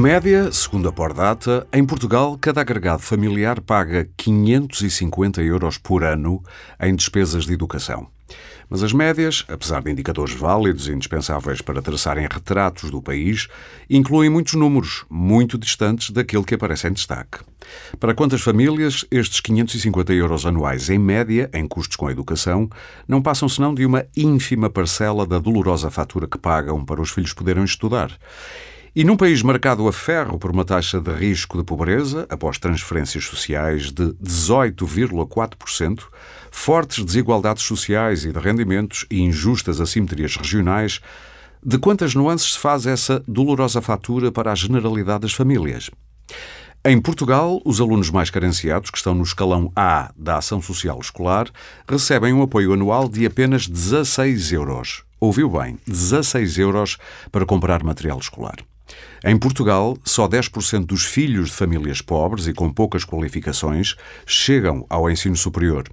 [0.00, 6.42] Média, segundo a Pordata, em Portugal, cada agregado familiar paga 550 euros por ano
[6.80, 8.08] em despesas de educação.
[8.70, 13.46] Mas as médias, apesar de indicadores válidos e indispensáveis para traçarem retratos do país,
[13.90, 17.40] incluem muitos números, muito distantes daquele que aparece em destaque.
[17.98, 22.70] Para quantas famílias, estes 550 euros anuais, em média, em custos com a educação,
[23.06, 27.34] não passam senão de uma ínfima parcela da dolorosa fatura que pagam para os filhos
[27.34, 28.18] poderem estudar.
[28.94, 33.24] E num país marcado a ferro por uma taxa de risco de pobreza, após transferências
[33.24, 36.02] sociais de 18,4%,
[36.50, 41.00] fortes desigualdades sociais e de rendimentos e injustas assimetrias regionais,
[41.64, 45.88] de quantas nuances se faz essa dolorosa fatura para a generalidade das famílias?
[46.84, 51.46] Em Portugal, os alunos mais carenciados, que estão no escalão A da Ação Social Escolar,
[51.88, 55.04] recebem um apoio anual de apenas 16 euros.
[55.20, 56.98] Ouviu bem, 16 euros
[57.30, 58.56] para comprar material escolar.
[59.24, 63.94] Em Portugal, só 10% dos filhos de famílias pobres e com poucas qualificações
[64.26, 65.84] chegam ao ensino superior.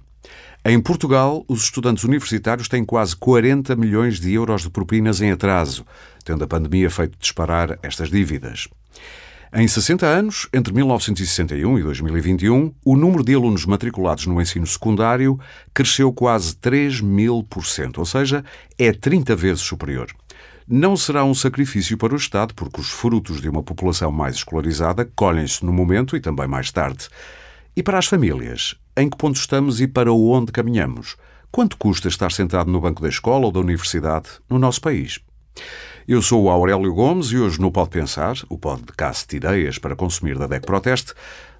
[0.64, 5.84] Em Portugal, os estudantes universitários têm quase 40 milhões de euros de propinas em atraso,
[6.24, 8.68] tendo a pandemia feito disparar estas dívidas.
[9.54, 15.38] Em 60 anos, entre 1961 e 2021, o número de alunos matriculados no ensino secundário
[15.72, 18.44] cresceu quase 3 mil por cento, ou seja,
[18.78, 20.14] é 30 vezes superior
[20.70, 25.10] não será um sacrifício para o Estado, porque os frutos de uma população mais escolarizada
[25.16, 27.08] colhem-se no momento e também mais tarde.
[27.74, 31.16] E para as famílias, em que ponto estamos e para onde caminhamos?
[31.50, 35.18] Quanto custa estar sentado no banco da escola ou da universidade no nosso país?
[36.06, 39.96] Eu sou o Aurélio Gomes e hoje no Pode Pensar, o podcast de ideias para
[39.96, 41.14] consumir da DEC Proteste,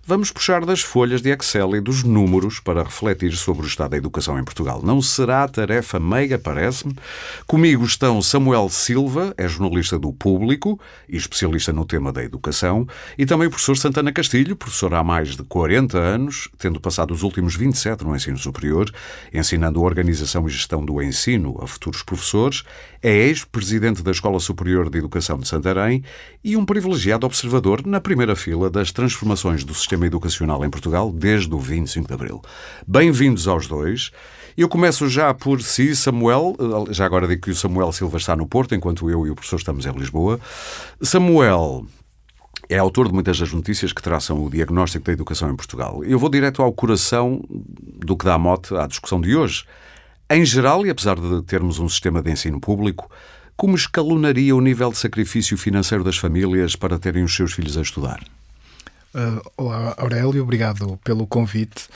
[0.09, 3.99] Vamos puxar das folhas de Excel e dos números para refletir sobre o estado da
[3.99, 4.81] educação em Portugal.
[4.83, 6.97] Não será tarefa meiga, parece-me.
[7.47, 12.89] Comigo estão Samuel Silva, é jornalista do Público e especialista no tema da educação,
[13.19, 17.23] e também o professor Santana Castilho, professor há mais de 40 anos, tendo passado os
[17.23, 18.91] últimos 27 no ensino superior,
[19.31, 22.65] ensinando a organização e gestão do ensino a futuros professores,
[23.03, 26.03] é ex-presidente da Escola Superior de Educação de Santarém
[26.43, 31.55] e um privilegiado observador na primeira fila das transformações do sistema educacional em Portugal desde
[31.55, 32.43] o 25 de Abril.
[32.87, 34.11] Bem-vindos aos dois.
[34.57, 36.57] Eu começo já por si, Samuel.
[36.91, 39.57] Já agora digo que o Samuel Silva está no Porto, enquanto eu e o professor
[39.57, 40.41] estamos em Lisboa.
[41.01, 41.87] Samuel
[42.69, 46.03] é autor de muitas das notícias que traçam o diagnóstico da educação em Portugal.
[46.05, 49.65] Eu vou direto ao coração do que dá mote à discussão de hoje.
[50.31, 53.11] Em geral, e apesar de termos um sistema de ensino público,
[53.57, 57.81] como escalonaria o nível de sacrifício financeiro das famílias para terem os seus filhos a
[57.81, 58.21] estudar?
[59.15, 61.89] Uh, olá, Aurélio, obrigado pelo convite.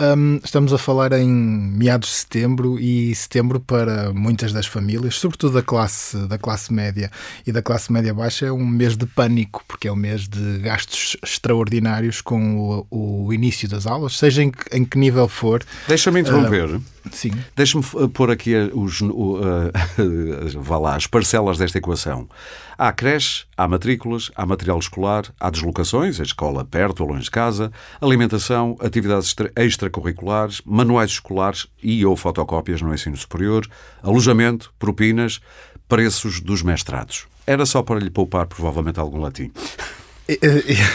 [0.00, 5.54] Um, estamos a falar em meados de setembro e setembro para muitas das famílias, sobretudo
[5.54, 7.10] da classe, da classe média
[7.44, 10.58] e da classe média baixa, é um mês de pânico, porque é um mês de
[10.58, 15.64] gastos extraordinários com o, o início das aulas, seja em que, em que nível for.
[15.88, 16.76] Deixa-me interromper.
[16.76, 16.82] Uh,
[17.12, 17.30] sim.
[17.56, 19.70] Deixa-me pôr aqui os, uh,
[20.60, 22.28] vá lá, as parcelas desta equação.
[22.76, 27.30] Há creche, há matrículas, há material escolar, há deslocações, a escola perto ou longe de
[27.30, 33.66] casa, alimentação, atividades extracurriculares, manuais escolares e ou fotocópias no ensino superior,
[34.02, 35.40] alojamento, propinas,
[35.88, 37.26] preços dos mestrados.
[37.46, 39.50] Era só para lhe poupar provavelmente algum latim.
[40.30, 40.38] E,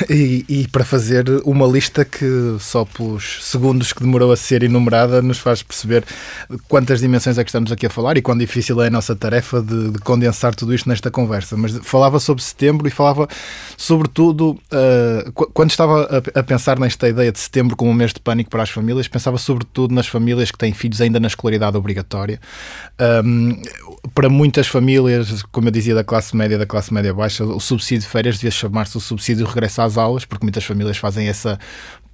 [0.09, 5.21] e, e, para fazer uma lista que só pelos segundos que demorou a ser enumerada
[5.21, 6.05] nos faz perceber
[6.69, 9.61] quantas dimensões é que estamos aqui a falar e quão difícil é a nossa tarefa
[9.61, 11.57] de, de condensar tudo isto nesta conversa.
[11.57, 13.27] Mas falava sobre setembro e falava
[13.75, 18.21] sobretudo uh, quando estava a, a, pensar nesta ideia de setembro como um mês de
[18.21, 22.39] pânico para as famílias, pensava sobretudo nas famílias que têm filhos ainda na escolaridade obrigatória.
[23.25, 23.61] Um,
[24.13, 28.03] para muitas famílias, como eu dizia, da classe média, da classe média baixa, o subsídio
[28.03, 31.57] de férias devia chamar-se o subsídio subsídio regresso às aulas, porque muitas famílias fazem essa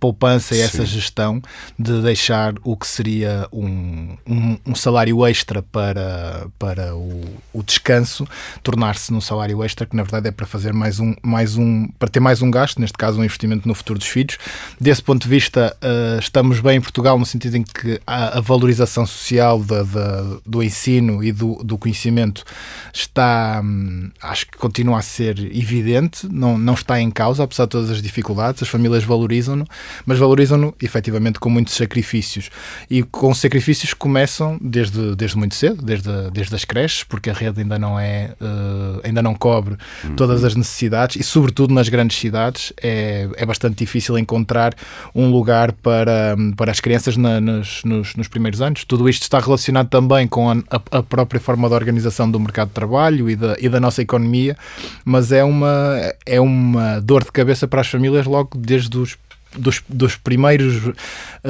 [0.01, 0.63] poupança e Sim.
[0.63, 1.39] essa gestão
[1.77, 8.27] de deixar o que seria um, um, um salário extra para, para o, o descanso
[8.63, 12.09] tornar-se num salário extra que na verdade é para fazer mais um, mais um para
[12.09, 14.39] ter mais um gasto, neste caso um investimento no futuro dos filhos.
[14.80, 18.42] Desse ponto de vista, uh, estamos bem em Portugal no sentido em que a, a
[18.42, 22.44] valorização social da, da, do ensino e do, do conhecimento
[22.92, 27.69] está, hum, acho que continua a ser evidente, não, não está em causa, apesar de
[27.69, 29.68] todas as dificuldades, as famílias valorizam-no
[30.06, 32.50] mas valorizam-no efetivamente com muitos sacrifícios.
[32.90, 37.34] E com sacrifícios que começam desde, desde muito cedo, desde, desde as creches, porque a
[37.34, 40.16] rede ainda não é uh, ainda não cobre uhum.
[40.16, 44.74] todas as necessidades e, sobretudo nas grandes cidades, é, é bastante difícil encontrar
[45.14, 48.84] um lugar para, para as crianças na, nos, nos, nos, primeiros anos.
[48.86, 50.58] Tudo isto está relacionado também com a,
[50.92, 54.58] a, própria forma de organização do mercado de trabalho e da, e da nossa economia,
[55.04, 59.18] mas é uma, é uma dor de cabeça para as famílias logo desde os
[59.57, 60.94] dos, dos primeiros uh,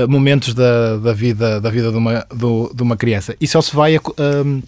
[0.08, 3.36] momentos da, da vida, da vida de, uma, do, de uma criança.
[3.40, 3.98] E só se vai.
[3.98, 4.62] Uh,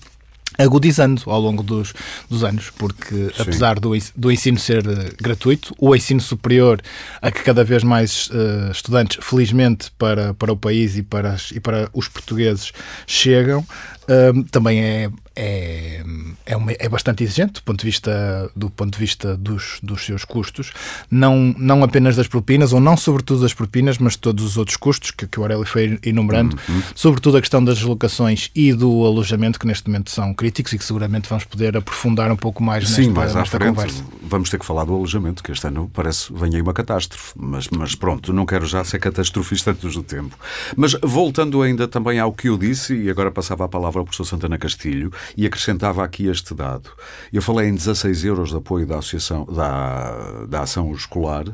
[0.57, 1.93] agudizando ao longo dos,
[2.29, 3.31] dos anos, porque Sim.
[3.39, 6.81] apesar do, do ensino ser uh, gratuito, o ensino superior
[7.21, 11.51] a que cada vez mais uh, estudantes, felizmente para, para o país e para, as,
[11.51, 12.71] e para os portugueses,
[13.07, 13.65] chegam,
[14.03, 16.03] uh, também é, é,
[16.45, 20.05] é, uma, é, bastante exigente do ponto de vista, do ponto de vista dos, dos
[20.05, 20.71] seus custos,
[21.09, 25.11] não, não apenas das propinas, ou não sobretudo das propinas, mas todos os outros custos
[25.11, 26.83] que, que o Aurélio foi enumerando, uhum.
[26.95, 30.85] sobretudo a questão das deslocações e do alojamento, que neste momento são críticos e que
[30.85, 34.03] seguramente vamos poder aprofundar um pouco mais Sim, nesta, mais nesta frente, conversa.
[34.21, 37.67] Vamos ter que falar do alojamento, que este ano parece vem aí uma catástrofe, mas,
[37.69, 40.37] mas pronto, não quero já ser catastrofista antes do tempo.
[40.75, 44.25] Mas voltando ainda também ao que eu disse, e agora passava a palavra ao professor
[44.25, 46.89] Santana Castilho, e acrescentava aqui este dado.
[47.31, 51.45] Eu falei em 16 euros de apoio da associação da, da ação escolar,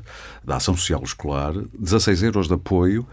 [0.44, 3.06] da ação social escolar, 16 euros de apoio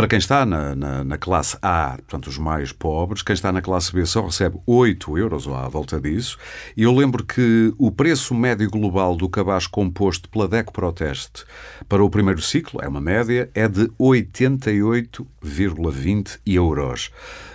[0.00, 3.60] para quem está na, na, na, classe A, portanto, os mais pobres, quem está na
[3.60, 6.38] classe B só recebe 8 euros ou à volta disso.
[6.74, 11.44] E eu lembro que o preço médio global do cabaz composto pela DEC Proteste
[11.86, 17.10] para o primeiro ciclo, é uma média, é de 88,20 euros.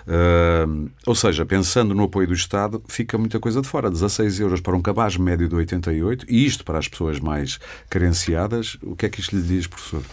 [0.06, 3.90] Uh, ou seja, pensando no apoio do Estado, fica muita coisa de fora.
[3.90, 7.58] 16 euros para um cabaz médio de 88, e isto para as pessoas mais
[7.90, 8.78] carenciadas.
[8.84, 10.04] O que é que isto lhe diz, professor?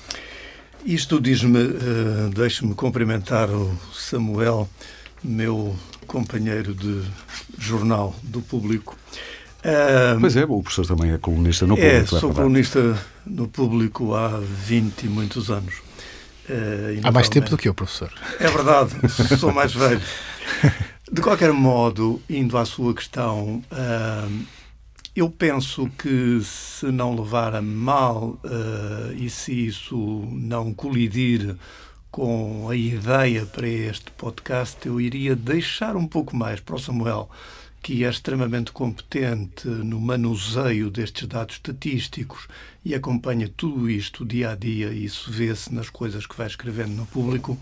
[0.85, 4.69] Isto diz-me, uh, deixe-me cumprimentar o Samuel,
[5.23, 5.77] meu
[6.07, 7.03] companheiro de
[7.59, 8.97] jornal do público.
[9.61, 12.17] Uh, pois é, o professor também é colunista no é, público.
[12.17, 15.75] É, sou colunista no público há 20 e muitos anos.
[16.49, 18.13] Uh, há mais tempo do que eu, professor.
[18.41, 18.91] É verdade,
[19.39, 20.03] sou mais velho.
[21.11, 24.43] De qualquer modo, indo à sua questão, uh,
[25.15, 29.97] eu penso que se não levar a mal uh, e se isso
[30.31, 31.55] não colidir
[32.11, 37.29] com a ideia para este podcast, eu iria deixar um pouco mais para o Samuel,
[37.83, 42.49] que é extremamente competente no manuseio destes dados estatísticos
[42.85, 46.93] e acompanha tudo isto dia a dia, e isso vê-se nas coisas que vai escrevendo
[46.93, 47.59] no público.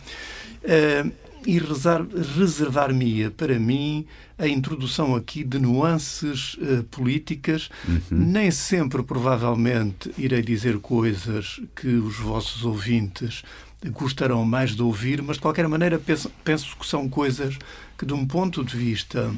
[0.62, 4.06] Uh, e reservar-me-ia para mim
[4.38, 7.68] a introdução aqui de nuances uh, políticas.
[7.88, 8.00] Uhum.
[8.10, 13.42] Nem sempre, provavelmente, irei dizer coisas que os vossos ouvintes
[13.88, 17.56] gostarão mais de ouvir, mas de qualquer maneira penso, penso que são coisas
[17.96, 19.30] que, de um ponto de vista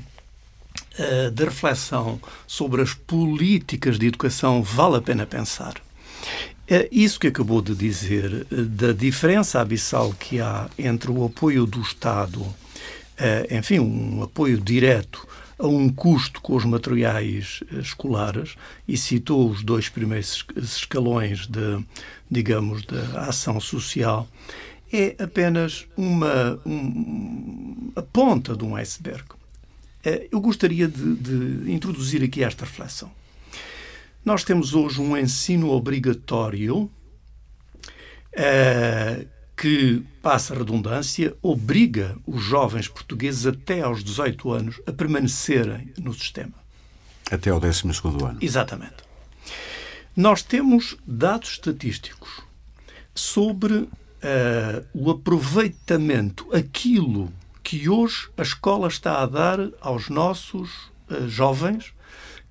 [0.98, 5.74] uh, de reflexão sobre as políticas de educação, vale a pena pensar.
[6.66, 11.66] É isso que acabou de dizer, eh, da diferença abissal que há entre o apoio
[11.66, 12.44] do Estado,
[13.18, 15.26] eh, enfim, um apoio direto
[15.58, 18.54] a um custo com os materiais eh, escolares,
[18.86, 21.84] e citou os dois primeiros escalões de,
[22.30, 24.28] digamos, da ação social,
[24.92, 29.24] é apenas uma um, a ponta de um iceberg.
[30.30, 33.10] Eu gostaria de, de introduzir aqui esta reflexão.
[34.24, 36.88] Nós temos hoje um ensino obrigatório
[38.34, 45.92] uh, que, passa a redundância, obriga os jovens portugueses até aos 18 anos a permanecerem
[45.98, 46.54] no sistema.
[47.30, 47.82] Até ao 12
[48.24, 48.38] ano.
[48.40, 48.94] Exatamente.
[50.16, 52.42] Nós temos dados estatísticos
[53.12, 53.88] sobre uh,
[54.94, 60.70] o aproveitamento, aquilo que hoje a escola está a dar aos nossos
[61.10, 61.92] uh, jovens,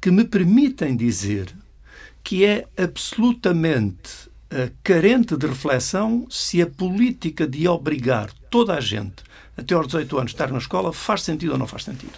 [0.01, 1.53] que me permitem dizer
[2.23, 9.23] que é absolutamente uh, carente de reflexão se a política de obrigar toda a gente
[9.57, 12.13] até aos 18 anos a estar na escola faz sentido ou não faz sentido.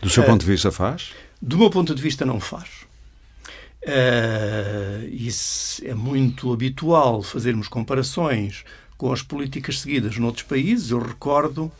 [0.00, 1.12] Do seu uh, ponto de vista faz?
[1.40, 2.68] Do meu ponto de vista não faz.
[3.84, 8.64] Uh, isso é muito habitual fazermos comparações
[8.96, 10.90] com as políticas seguidas noutros países.
[10.90, 11.70] Eu recordo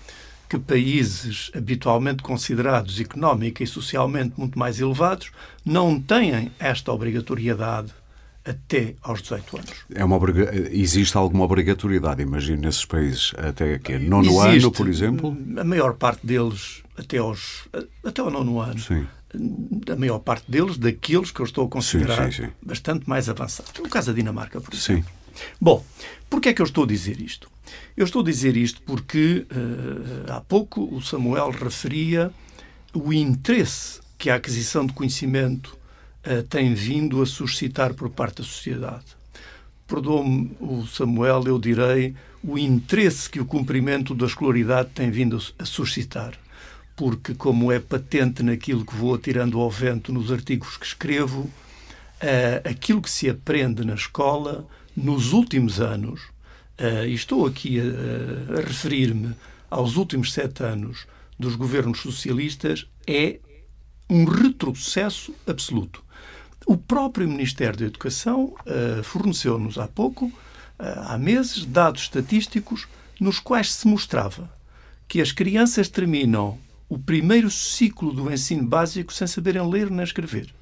[0.52, 5.30] que países habitualmente considerados económica e socialmente muito mais elevados
[5.64, 7.90] não têm esta obrigatoriedade
[8.44, 9.72] até aos 18 anos.
[9.94, 10.18] É uma
[10.70, 15.38] Existe alguma obrigatoriedade, imagino, nesses países até que nono Existe, ano, por exemplo?
[15.58, 17.66] A maior parte deles até aos
[18.04, 18.78] até ao nono ano.
[18.78, 19.06] Sim.
[19.90, 22.52] A maior parte deles, daqueles que eu estou a considerar sim, sim, sim.
[22.60, 23.72] bastante mais avançados.
[23.78, 25.02] O caso da Dinamarca, por exemplo.
[25.02, 25.21] Sim
[25.60, 25.84] Bom,
[26.28, 27.50] porquê é que eu estou a dizer isto?
[27.96, 32.32] Eu estou a dizer isto porque uh, há pouco o Samuel referia
[32.94, 35.78] o interesse que a aquisição de conhecimento
[36.26, 39.04] uh, tem vindo a suscitar por parte da sociedade.
[39.86, 45.64] Perdoa-me o Samuel, eu direi o interesse que o cumprimento da escolaridade tem vindo a
[45.64, 46.32] suscitar.
[46.96, 52.68] Porque, como é patente naquilo que vou atirando ao vento nos artigos que escrevo, uh,
[52.68, 56.20] aquilo que se aprende na escola nos últimos anos
[56.82, 59.34] Uh, e estou aqui a, a referir-me
[59.70, 61.06] aos últimos sete anos
[61.38, 63.38] dos governos socialistas, é
[64.08, 66.02] um retrocesso absoluto.
[66.66, 70.32] O próprio Ministério da Educação uh, forneceu-nos há pouco, uh,
[70.78, 72.88] há meses, dados estatísticos
[73.20, 74.50] nos quais se mostrava
[75.06, 76.58] que as crianças terminam
[76.88, 80.52] o primeiro ciclo do ensino básico sem saberem ler nem escrever.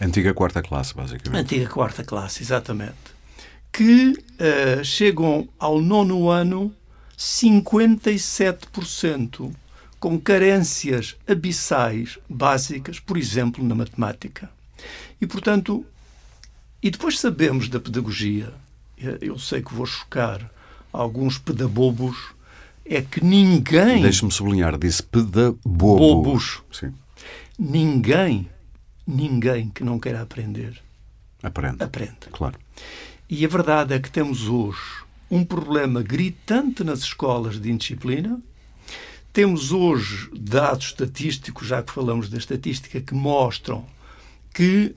[0.00, 1.42] Antiga quarta classe, basicamente.
[1.42, 3.19] Antiga quarta classe, exatamente
[3.72, 6.74] que uh, chegam ao nono ano
[7.18, 9.50] 57%
[9.98, 14.50] com carências abissais básicas, por exemplo, na matemática.
[15.20, 15.84] E, portanto,
[16.82, 18.50] e depois sabemos da pedagogia,
[19.20, 20.50] eu sei que vou chocar
[20.90, 22.16] alguns pedabobos,
[22.86, 24.00] é que ninguém.
[24.00, 25.98] Deixe-me sublinhar, disse pedabobo.
[25.98, 26.62] Bobos.
[26.72, 26.94] Sim.
[27.58, 28.48] Ninguém,
[29.06, 30.80] ninguém que não queira aprender.
[31.42, 31.84] Aprende.
[31.84, 32.16] Aprende.
[32.32, 32.58] Claro.
[33.32, 38.40] E a verdade é que temos hoje um problema gritante nas escolas de indisciplina.
[39.32, 43.86] Temos hoje dados estatísticos, já que falamos da estatística, que mostram
[44.52, 44.96] que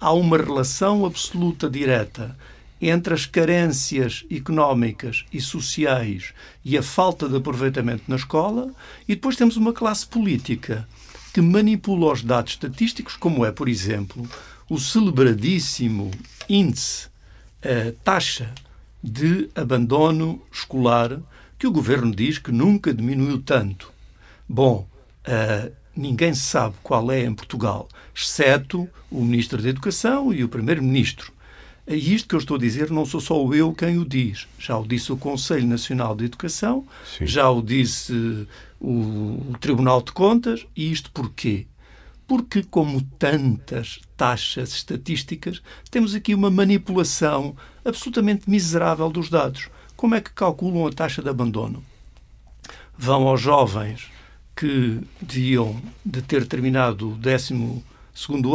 [0.00, 2.36] há uma relação absoluta direta
[2.82, 8.74] entre as carências económicas e sociais e a falta de aproveitamento na escola,
[9.06, 10.88] e depois temos uma classe política
[11.32, 14.28] que manipula os dados estatísticos, como é, por exemplo,
[14.68, 16.10] o celebradíssimo
[16.48, 17.07] índice
[17.62, 18.52] a taxa
[19.02, 21.18] de abandono escolar
[21.58, 23.92] que o governo diz que nunca diminuiu tanto.
[24.48, 24.88] Bom,
[25.26, 31.32] uh, ninguém sabe qual é em Portugal, exceto o Ministro da Educação e o Primeiro-Ministro.
[31.86, 34.46] É isto que eu estou a dizer, não sou só eu quem o diz.
[34.58, 36.86] Já o disse o Conselho Nacional de Educação,
[37.16, 37.26] Sim.
[37.26, 38.46] já o disse
[38.78, 38.90] o,
[39.50, 41.66] o Tribunal de Contas, e isto porquê?
[42.28, 49.70] Porque, como tantas taxas estatísticas, temos aqui uma manipulação absolutamente miserável dos dados.
[49.96, 51.82] Como é que calculam a taxa de abandono?
[52.96, 54.10] Vão aos jovens
[54.54, 57.54] que deviam de ter terminado o 12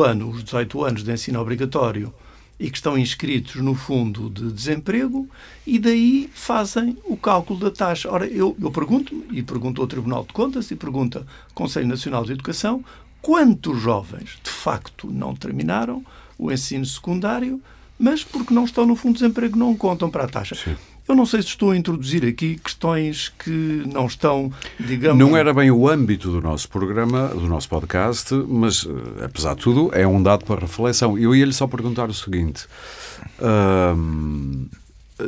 [0.06, 2.14] ano, os 18 anos de ensino obrigatório,
[2.60, 5.28] e que estão inscritos no fundo de desemprego
[5.66, 8.10] e daí fazem o cálculo da taxa.
[8.12, 12.24] Ora, eu, eu pergunto, e pergunto ao Tribunal de Contas e pergunto ao Conselho Nacional
[12.24, 12.84] de Educação,
[13.24, 16.06] quantos jovens de facto não terminaram
[16.38, 17.60] o ensino secundário,
[17.98, 20.56] mas porque não estão no fundo de desemprego não contam para a taxa.
[20.56, 20.76] Sim.
[21.08, 25.18] Eu não sei se estou a introduzir aqui questões que não estão, digamos.
[25.18, 29.62] Não era bem o âmbito do nosso programa, do nosso podcast, mas, eh, apesar de
[29.62, 31.18] tudo, é um dado para reflexão.
[31.18, 32.68] Eu ia-lhe só perguntar o seguinte.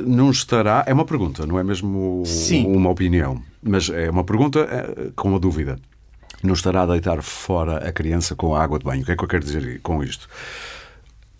[0.05, 0.83] não estará.
[0.87, 2.65] É uma pergunta, não é mesmo Sim.
[2.67, 5.77] uma opinião, mas é uma pergunta eh, com uma dúvida
[6.45, 9.01] não estará a deitar fora a criança com a água de banho.
[9.01, 10.27] O que é que eu quero dizer com isto?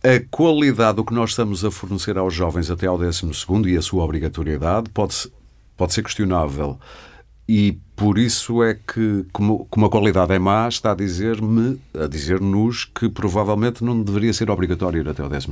[0.04, 3.26] A qualidade do que nós estamos a fornecer aos jovens até ao 12
[3.66, 5.32] e a sua obrigatoriedade pode,
[5.76, 6.80] pode ser questionável.
[7.48, 12.08] E por isso é que, como, como a qualidade é má, está a dizer-me, a
[12.08, 15.48] dizer-nos que provavelmente não deveria ser obrigatório ir até ao 12.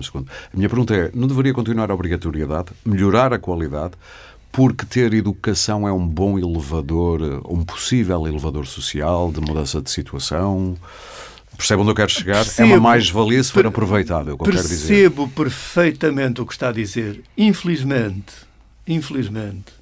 [0.53, 3.93] A minha pergunta é: não deveria continuar a obrigatoriedade, melhorar a qualidade,
[4.53, 10.77] porque ter educação é um bom elevador, um possível elevador social de mudança de situação.
[11.57, 12.45] Percebe onde eu quero chegar?
[12.45, 14.87] Percebo, é uma mais-valia se for aproveitado, é o que eu quero dizer.
[14.87, 17.23] Percebo perfeitamente o que está a dizer.
[17.35, 18.31] Infelizmente,
[18.87, 19.73] infelizmente,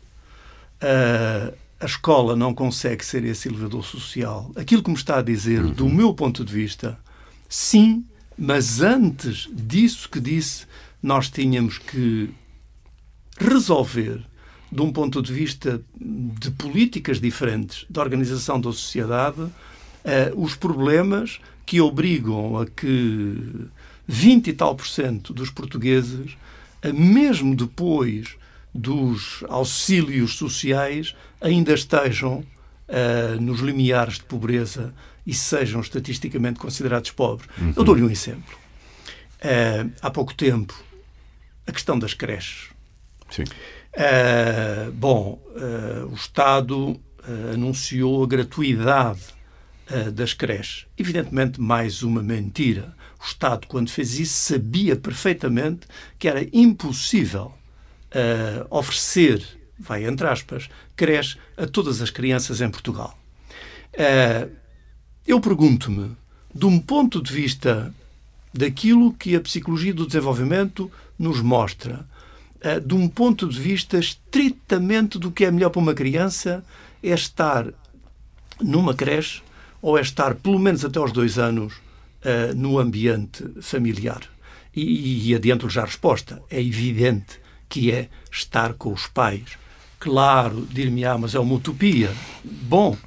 [0.80, 1.52] a,
[1.82, 4.52] a escola não consegue ser esse elevador social.
[4.56, 5.72] Aquilo que me está a dizer, uhum.
[5.72, 6.98] do meu ponto de vista,
[7.50, 8.06] sim,
[8.38, 10.66] mas antes disso que disse,
[11.04, 12.30] nós tínhamos que
[13.38, 14.31] resolver
[14.72, 19.52] de um ponto de vista de políticas diferentes, de organização da sociedade, uh,
[20.36, 23.68] os problemas que obrigam a que
[24.08, 26.38] 20 e tal por cento dos portugueses,
[26.86, 28.38] uh, mesmo depois
[28.74, 32.40] dos auxílios sociais, ainda estejam
[32.88, 34.94] uh, nos limiares de pobreza
[35.28, 37.50] e sejam estatisticamente considerados pobres.
[37.60, 37.74] Uhum.
[37.76, 38.58] Eu dou-lhe um exemplo.
[40.02, 40.74] há pouco tempo,
[41.68, 42.70] a questão das creches.
[43.30, 43.44] Sim.
[43.94, 49.22] Uh, bom, uh, o Estado uh, anunciou a gratuidade
[50.14, 50.86] das creches.
[50.98, 52.96] Evidentemente, mais uma mentira.
[53.20, 55.86] O Estado, quando fez isso, sabia perfeitamente
[56.18, 57.52] que era impossível
[58.70, 59.46] oferecer,
[59.78, 63.20] vai entre aspas, creche a todas as crianças em Portugal.
[65.28, 66.16] Eu pergunto-me,
[66.56, 67.94] de um ponto de vista
[68.54, 72.08] daquilo que a psicologia do desenvolvimento nos mostra,
[72.86, 76.64] de um ponto de vista estritamente do que é melhor para uma criança,
[77.04, 77.68] é estar
[78.62, 79.42] numa creche
[79.82, 84.22] ou é estar pelo menos até aos dois anos uh, no ambiente familiar.
[84.76, 86.42] E, e adianto-lhe já a resposta.
[86.50, 89.58] É evidente que é estar com os pais.
[90.00, 92.12] Claro, dir-me-á, mas é uma utopia.
[92.44, 92.98] Bom,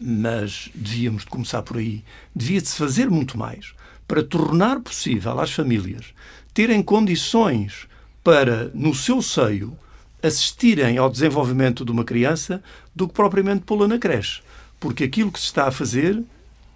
[0.00, 2.02] mas devíamos de começar por aí.
[2.34, 3.72] Devia-se fazer muito mais
[4.06, 6.06] para tornar possível às famílias
[6.54, 7.87] terem condições
[8.28, 9.74] para, no seu seio,
[10.22, 12.62] assistirem ao desenvolvimento de uma criança
[12.94, 14.42] do que propriamente pô-la na creche.
[14.78, 16.22] Porque aquilo que se está a fazer,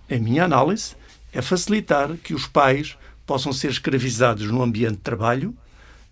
[0.08, 0.94] em minha análise,
[1.30, 5.54] é facilitar que os pais possam ser escravizados no ambiente de trabalho,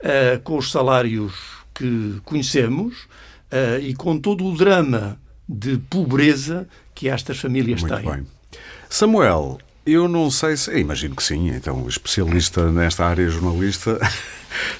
[0.00, 1.32] uh, com os salários
[1.72, 3.04] que conhecemos
[3.50, 5.18] uh, e com todo o drama
[5.48, 8.12] de pobreza que estas famílias Muito têm.
[8.12, 8.26] Bem.
[8.90, 10.78] Samuel, eu não sei se.
[10.78, 13.98] Imagino que sim, então, especialista nesta área, jornalista,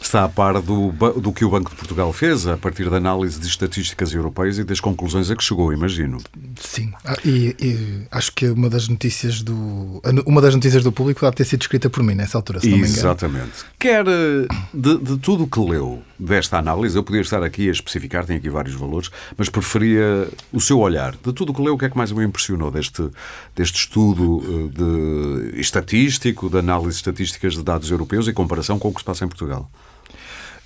[0.00, 3.38] está a par do, do que o Banco de Portugal fez a partir da análise
[3.38, 6.18] de estatísticas europeias e das conclusões a que chegou, imagino.
[6.60, 11.20] Sim, ah, e, e acho que uma das notícias do uma das notícias do público
[11.20, 12.98] deve ter sido escrita por mim nessa altura, se não me engano.
[12.98, 13.64] Exatamente.
[13.78, 17.72] Quer eh, de, de tudo o que leu desta análise, eu podia estar aqui a
[17.72, 21.12] especificar, tem aqui vários valores, mas preferia o seu olhar.
[21.12, 23.08] De tudo o que leu, o que é que mais o impressionou deste,
[23.56, 28.92] deste estudo eh, de, estatístico, de análise estatísticas de dados europeus em comparação com o
[28.92, 29.59] que se passa em Portugal?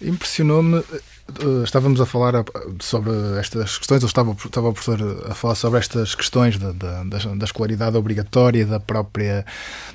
[0.01, 0.83] Impressionou-me.
[1.27, 2.35] Eh, estávamos a falar
[2.81, 3.11] sobre
[3.41, 7.45] estas questões, ou estava, estava o professor a falar sobre estas questões da, da, da
[7.45, 9.47] escolaridade obrigatória, da própria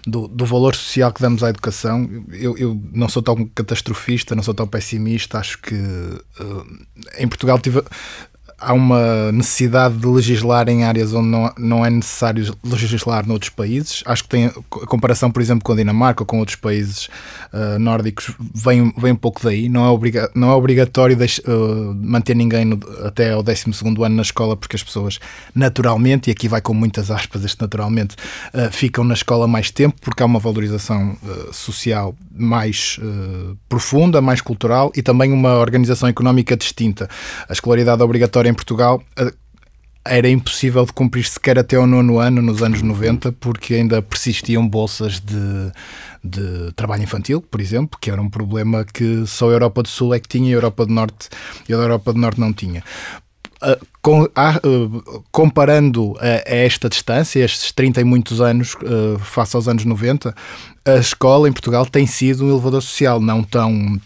[0.07, 2.09] do, do, valor social que damos à educação.
[2.31, 5.37] Eu, eu, não sou tão catastrofista, não sou tão pessimista.
[5.37, 6.85] Acho que uh,
[7.19, 7.83] em Portugal tive,
[8.59, 14.03] há uma necessidade de legislar em áreas onde não, não é necessário legislar noutros países.
[14.05, 17.09] Acho que tem a comparação, por exemplo, com a Dinamarca ou com outros países
[17.53, 19.69] uh, nórdicos, vem, vem um pouco daí.
[19.69, 23.65] Não é, obriga não é obrigatório uh, manter ninguém no, até ao 12
[24.03, 25.19] ano na escola, porque as pessoas
[25.55, 28.15] naturalmente, e aqui vai com muitas aspas este naturalmente,
[28.53, 31.17] uh, ficam na escola mais tempo, porque há uma valorização
[31.51, 32.99] social mais
[33.67, 37.09] profunda, mais cultural e também uma organização económica distinta.
[37.47, 39.01] A escolaridade obrigatória em Portugal
[40.05, 44.67] era impossível de cumprir sequer até ao nono ano, nos anos 90, porque ainda persistiam
[44.67, 45.71] bolsas de,
[46.23, 50.13] de trabalho infantil, por exemplo, que era um problema que só a Europa do Sul
[50.13, 51.29] é que tinha e a Europa do Norte,
[51.67, 52.83] e a Europa do Norte não tinha.
[53.61, 59.53] Uh, com, uh, comparando a, a, esta distância, estes 30 e muitos anos, uh, face
[59.53, 60.33] aos anos 90,
[60.85, 63.99] a escola em Portugal tem sido um elevador social, não tão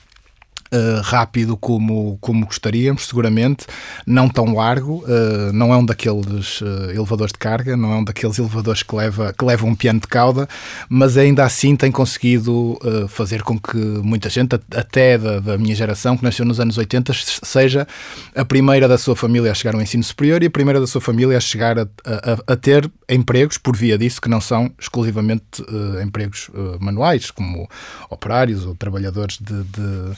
[0.74, 3.66] uh, rápido como, como gostaríamos, seguramente,
[4.06, 8.04] não tão largo, uh, não é um daqueles uh, elevadores de carga, não é um
[8.04, 10.48] daqueles elevadores que, leva, que levam um piano de cauda,
[10.90, 16.18] mas ainda assim tem conseguido fazer com que muita gente, até da, da, minha geração,
[16.18, 17.88] que nasceu nos anos 80, seja
[18.36, 21.02] a primeira da sua família a chegar ao ensino superior e a primeira da sua
[21.02, 25.64] família a chegar a, a, a ter empregos por via disso, que não são exclusivamente
[26.04, 27.70] empregos manuais, como
[28.10, 30.14] operários ou trabalhadores de, de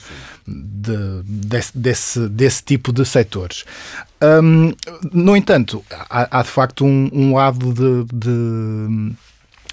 [0.46, 3.64] de, desse, desse, desse tipo de setores.
[4.22, 4.72] Um,
[5.12, 9.16] no entanto, há, há, de facto um, um lado de, de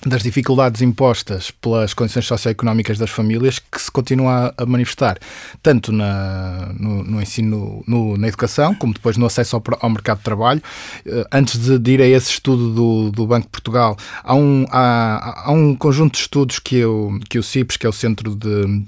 [0.06, 5.18] das dificuldades impostas pelas condições socioeconómicas das famílias que se continua a manifestar,
[5.62, 10.18] tanto na, no, no ensino, no, na educação, como depois no acesso ao, ao, mercado
[10.18, 10.62] de trabalho.
[11.06, 14.66] Eh, antes de, de ir a esse estudo do, do Banco de Portugal, há um,
[14.70, 18.36] há, há um conjunto de estudos que, eu, que o CIPS, que é o Centro
[18.36, 18.84] de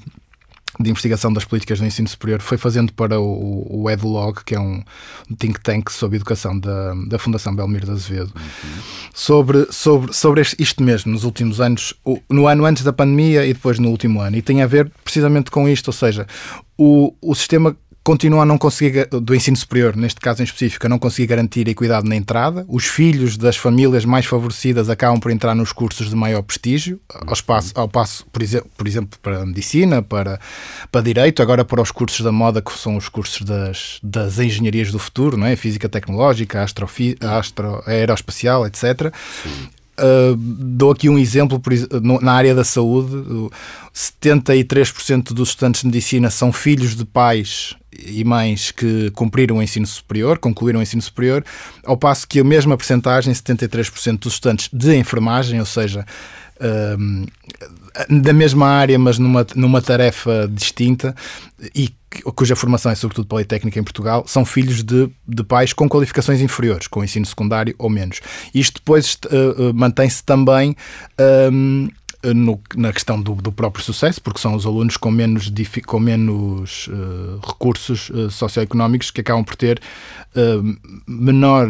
[0.80, 4.84] de investigação das políticas do ensino superior foi fazendo para o, o que é um
[5.38, 8.82] think tank sobre educação da, da Fundação Belmiro de Azevedo, uhum.
[9.14, 11.94] sobre, sobre, sobre isto mesmo, nos últimos anos,
[12.30, 14.36] no ano antes da pandemia e depois no último ano.
[14.38, 16.28] E tem a ver precisamente com isto, ou seja,
[16.78, 17.76] o, o sistema
[18.06, 21.68] continua a não conseguir, do ensino superior, neste caso em específico, a não conseguir garantir
[21.68, 22.64] equidade na entrada.
[22.70, 27.34] Os filhos das famílias mais favorecidas acabam por entrar nos cursos de maior prestígio, ao,
[27.34, 30.40] espaço, ao passo, por exemplo, por exemplo, para medicina, para,
[30.92, 34.92] para direito, agora para os cursos da moda, que são os cursos das, das engenharias
[34.92, 35.56] do futuro, não é?
[35.56, 39.12] Física tecnológica, astrofi, astro, aeroespacial, etc.
[39.98, 43.16] Uh, dou aqui um exemplo por, no, na área da saúde:
[43.94, 49.88] 73% dos estudantes de medicina são filhos de pais e mães que cumpriram o ensino
[49.88, 51.46] superior, concluíram o ensino superior,
[51.84, 56.06] ao passo que a mesma percentagem, 73% dos estudantes de enfermagem, ou seja,
[58.10, 61.16] da mesma área, mas numa, numa tarefa distinta
[61.74, 61.90] e
[62.34, 66.88] cuja formação é sobretudo politécnica em Portugal, são filhos de, de pais com qualificações inferiores,
[66.88, 68.22] com ensino secundário ou menos.
[68.54, 70.76] Isto depois uh, mantém-se também.
[71.52, 71.90] Um,
[72.34, 75.52] no, na questão do, do, próprio sucesso, porque são os alunos com menos,
[75.86, 79.80] com menos uh, recursos uh, socioeconómicos que acabam por ter
[80.36, 80.76] uh,
[81.08, 81.68] menor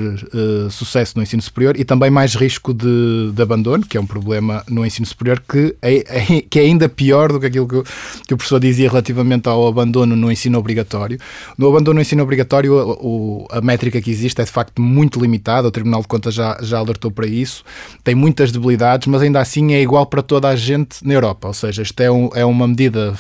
[0.70, 4.64] sucesso no ensino superior e também mais risco de, de, abandono, que é um problema
[4.70, 7.84] no ensino superior que é, é, que é ainda pior do que aquilo que,
[8.28, 11.20] que, o professor dizia relativamente ao abandono no ensino obrigatório.
[11.58, 15.68] No abandono no ensino obrigatório, o, a métrica que existe é de facto muito limitada,
[15.68, 17.64] o Tribunal de Contas já, já alertou para isso,
[18.04, 21.48] tem muitas debilidades, mas ainda assim é igual para toda toda a gente na Europa.
[21.48, 23.16] Ou seja, isto é, um, é uma medida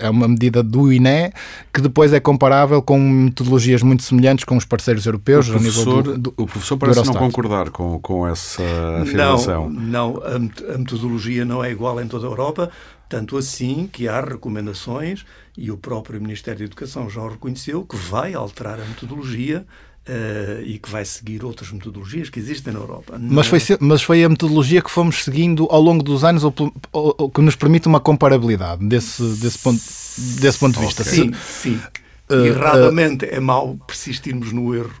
[0.00, 1.32] é uma medida do INE
[1.72, 6.18] que depois é comparável com metodologias muito semelhantes com os parceiros europeus o professor, do,
[6.18, 8.64] do, o professor parece não concordar com, com essa
[9.00, 9.70] afirmação.
[9.70, 12.68] Não, não a, a metodologia não é igual em toda a Europa,
[13.08, 15.24] tanto assim que há recomendações
[15.56, 19.64] e o próprio Ministério da Educação já reconheceu que vai alterar a metodologia
[20.08, 23.18] Uh, e que vai seguir outras metodologias que existem na Europa.
[23.18, 26.54] Mas foi, mas foi a metodologia que fomos seguindo ao longo dos anos ou,
[26.92, 29.82] ou, ou que nos permite uma comparabilidade desse, desse, ponto,
[30.40, 31.02] desse ponto de vista.
[31.02, 31.80] Sim, sim.
[32.30, 34.94] Uh, Erradamente uh, é mau persistirmos no erro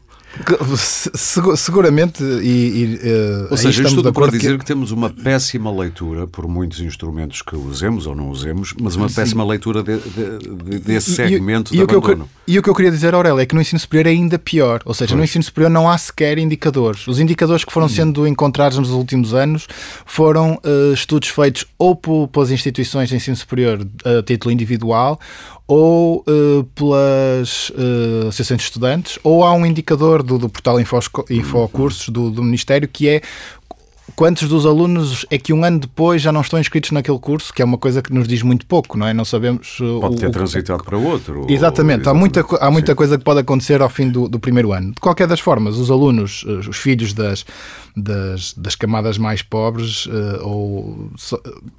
[1.56, 4.58] Seguramente, e, e uh, ou seja, isto tudo para dizer que...
[4.58, 4.64] que...
[4.64, 9.42] temos uma péssima leitura por muitos instrumentos que usemos ou não usemos, mas uma péssima
[9.42, 9.50] Sim.
[9.50, 12.28] leitura de, de, de, desse segmento e, e, de e abandono.
[12.46, 14.38] Eu, e o que eu queria dizer, Aurélio, é que no ensino superior é ainda
[14.38, 14.82] pior.
[14.84, 15.18] Ou seja, pois.
[15.18, 17.06] no ensino superior não há sequer indicadores.
[17.08, 17.90] Os indicadores que foram hum.
[17.90, 19.66] sendo encontrados nos últimos anos
[20.04, 25.20] foram uh, estudos feitos ou pelas instituições de ensino superior a título individual
[25.66, 32.08] ou uh, pelas uh, associações de estudantes, ou há um indicador do, do portal Infocursos
[32.08, 33.22] do, do Ministério que é
[34.14, 37.60] quantos dos alunos é que um ano depois já não estão inscritos naquele curso, que
[37.60, 39.12] é uma coisa que nos diz muito pouco, não é?
[39.12, 39.78] Não sabemos.
[40.00, 41.46] Pode ter o, transitado para outro.
[41.48, 42.12] Exatamente, ou...
[42.12, 44.92] há muita, há muita coisa que pode acontecer ao fim do, do, primeiro ano.
[44.92, 47.44] De qualquer das formas, os alunos, os filhos das,
[47.96, 50.08] das, das camadas mais pobres
[50.40, 51.10] ou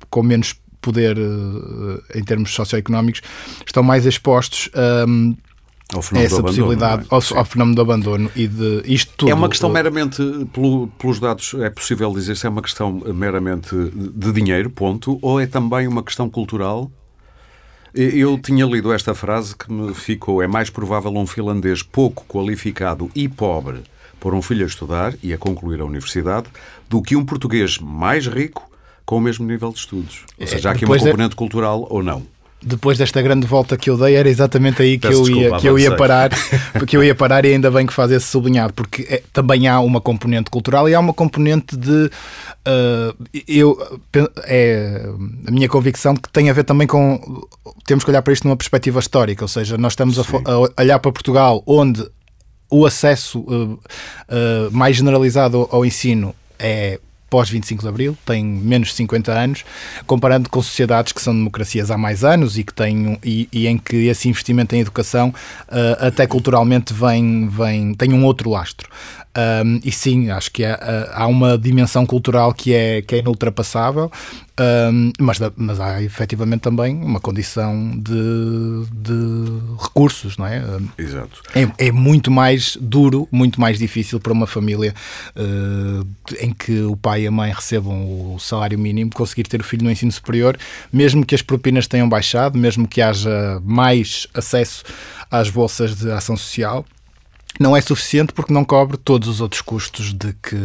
[0.09, 0.55] com menos
[0.87, 3.21] poder eh, em termos socioeconómicos
[3.65, 4.69] estão mais expostos
[5.05, 5.35] um,
[5.93, 7.07] ao fenómeno essa possibilidade é?
[7.09, 9.29] ao, ao, fenómeno do abandono e de isto tudo.
[9.29, 10.21] É uma questão meramente,
[10.53, 15.41] pelo, pelos dados, é possível dizer se é uma questão meramente de dinheiro, ponto, ou
[15.41, 16.89] é também uma questão cultural?
[17.93, 23.09] Eu tinha lido esta frase que me ficou: é mais provável um finlandês pouco qualificado
[23.15, 23.81] e pobre
[24.19, 26.47] pôr um filho a estudar e a concluir a universidade
[26.89, 28.69] do que um português mais rico
[29.07, 30.25] com o mesmo nível de estudos.
[30.37, 31.35] Ou é, seja, há aqui uma componente de...
[31.37, 32.21] cultural ou não?
[32.61, 35.69] Depois desta grande volta que eu dei, era exatamente aí que, eu, desculpa, ia, que
[35.69, 36.31] eu ia parar,
[36.73, 39.79] porque eu ia parar e ainda bem que faz esse sublinhado, porque é, também há
[39.79, 42.11] uma componente cultural e há uma componente de
[42.67, 43.77] uh, eu
[44.43, 45.09] é
[45.47, 47.47] a minha convicção que tem a ver também com
[47.85, 50.99] temos que olhar para isto numa perspectiva histórica, ou seja, nós estamos a, a, olhar
[50.99, 52.05] para Portugal onde
[52.69, 53.79] o acesso uh, uh,
[54.71, 59.65] mais generalizado ao ensino é pós 25 de Abril, tem menos de 50 anos,
[60.05, 63.77] comparando com sociedades que são democracias há mais anos e que têm e, e em
[63.77, 68.89] que esse investimento em educação uh, até culturalmente vem, vem tem um outro lastro.
[69.37, 74.11] Um, e sim, acho que há, há, uma dimensão cultural que é, que é inultrapassável,
[74.59, 80.63] um, mas, mas há efetivamente também uma condição de, de recursos, não é?
[80.97, 81.43] Exato.
[81.53, 84.95] É, é, muito mais duro, muito mais difícil para uma família
[85.35, 86.07] uh,
[86.39, 89.83] em que o pai e a mãe recebam o salário mínimo conseguir ter o filho
[89.83, 90.57] no ensino superior,
[90.91, 94.83] mesmo que as propinas tenham baixado, mesmo que haja mais acesso
[95.29, 96.83] às bolsas de ação social
[97.59, 100.57] não é suficiente porque não cobre todos os outros custos de que,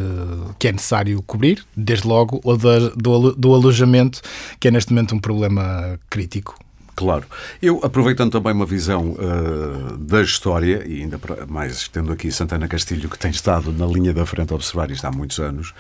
[0.59, 4.21] que é necessário cobrir, desde logo o do, do alojamento,
[4.59, 6.57] que é neste momento um problema crítico.
[6.95, 7.25] Claro.
[7.61, 13.09] Eu, aproveitando também uma visão uh, da história, e ainda mais tendo aqui Santana Castilho,
[13.09, 15.73] que tem estado na linha da frente a observar isto há muitos anos,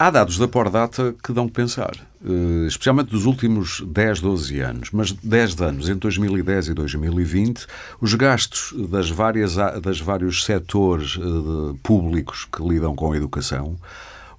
[0.00, 1.90] Há dados da Pordata que dão que pensar,
[2.24, 7.66] eh, especialmente dos últimos 10, 12 anos, mas 10 anos, entre 2010 e 2020,
[8.00, 13.76] os gastos das várias, das vários setores eh, públicos que lidam com a educação,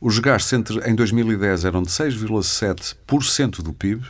[0.02, 4.02] os gastos entre, em 2010 eram de 6,7% do PIB,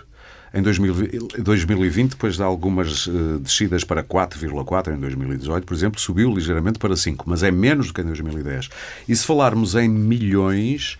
[0.53, 6.77] em 2020, depois de algumas uh, descidas para 4,4 em 2018, por exemplo, subiu ligeiramente
[6.77, 8.69] para 5, mas é menos do que em 2010.
[9.07, 10.97] E se falarmos em milhões,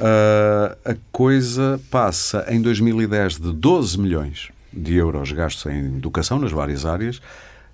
[0.00, 6.52] Uh, a coisa passa em 2010 de 12 milhões de euros gastos em educação nas
[6.52, 7.20] várias áreas,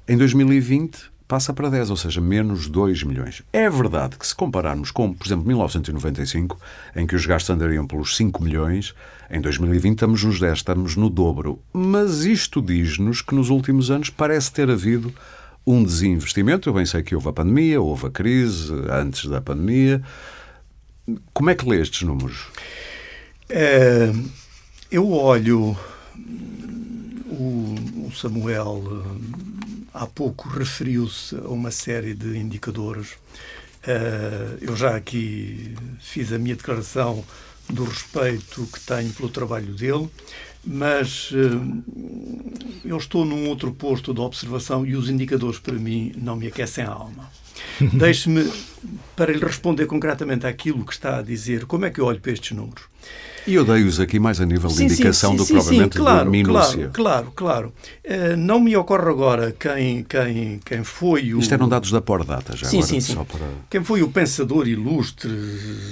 [0.09, 3.43] em 2020 passa para 10, ou seja, menos 2 milhões.
[3.53, 6.59] É verdade que se compararmos com, por exemplo, 1995,
[6.95, 8.95] em que os gastos andariam pelos 5 milhões,
[9.31, 11.61] em 2020 estamos nos 10, estamos no dobro.
[11.73, 15.13] Mas isto diz-nos que nos últimos anos parece ter havido
[15.67, 16.69] um desinvestimento.
[16.69, 20.01] Eu bem sei que houve a pandemia, houve a crise antes da pandemia.
[21.33, 22.47] Como é que lê estes números?
[23.49, 24.13] É,
[24.91, 25.77] eu olho
[27.27, 27.75] o,
[28.07, 29.05] o Samuel
[29.93, 33.15] há pouco referiu-se a uma série de indicadores.
[34.61, 37.25] Eu já aqui fiz a minha declaração
[37.71, 40.09] do respeito que tenho pelo trabalho dele,
[40.65, 41.31] mas
[42.85, 46.85] eu estou num outro posto de observação e os indicadores para mim não me aquecem
[46.85, 47.31] a alma.
[47.93, 48.51] Deixe-me,
[49.15, 52.33] para lhe responder concretamente àquilo que está a dizer, como é que eu olho para
[52.33, 52.85] estes números?
[53.47, 55.97] E eu dei-os aqui mais a nível sim, de indicação sim, sim, do que provavelmente
[55.97, 56.91] claro, de minúcia.
[56.93, 57.73] Claro, claro, claro.
[58.05, 61.39] Uh, não me ocorre agora quem, quem, quem foi o...
[61.39, 63.15] Isto eram dados da Pordata já sim, agora, sim, sim.
[63.15, 63.49] Para...
[63.71, 65.31] Quem foi o pensador ilustre,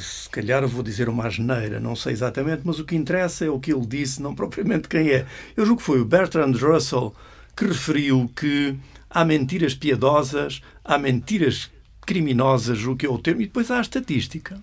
[0.03, 3.61] se calhar vou dizer uma asneira, não sei exatamente, mas o que interessa é o
[3.61, 5.25] que ele disse, não propriamente quem é.
[5.57, 7.15] Eu julgo que foi o Bertrand Russell
[7.57, 8.77] que referiu que
[9.09, 11.71] há mentiras piedosas, há mentiras
[12.05, 14.61] criminosas, o que é o termo, e depois há a estatística.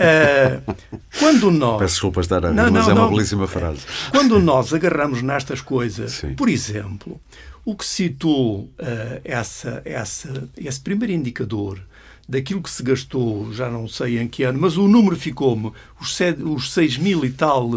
[0.00, 0.76] Uh,
[1.18, 1.78] quando nós.
[1.78, 3.10] Peço desculpa estar a não, mas não, é uma não.
[3.10, 3.80] belíssima frase.
[4.10, 6.34] Quando nós agarramos nestas coisas, Sim.
[6.34, 7.20] por exemplo,
[7.64, 8.70] o que citou uh,
[9.24, 11.80] essa, essa, esse primeiro indicador
[12.28, 16.72] daquilo que se gastou, já não sei em que ano, mas o número ficou-me, os
[16.72, 17.68] 6 mil e tal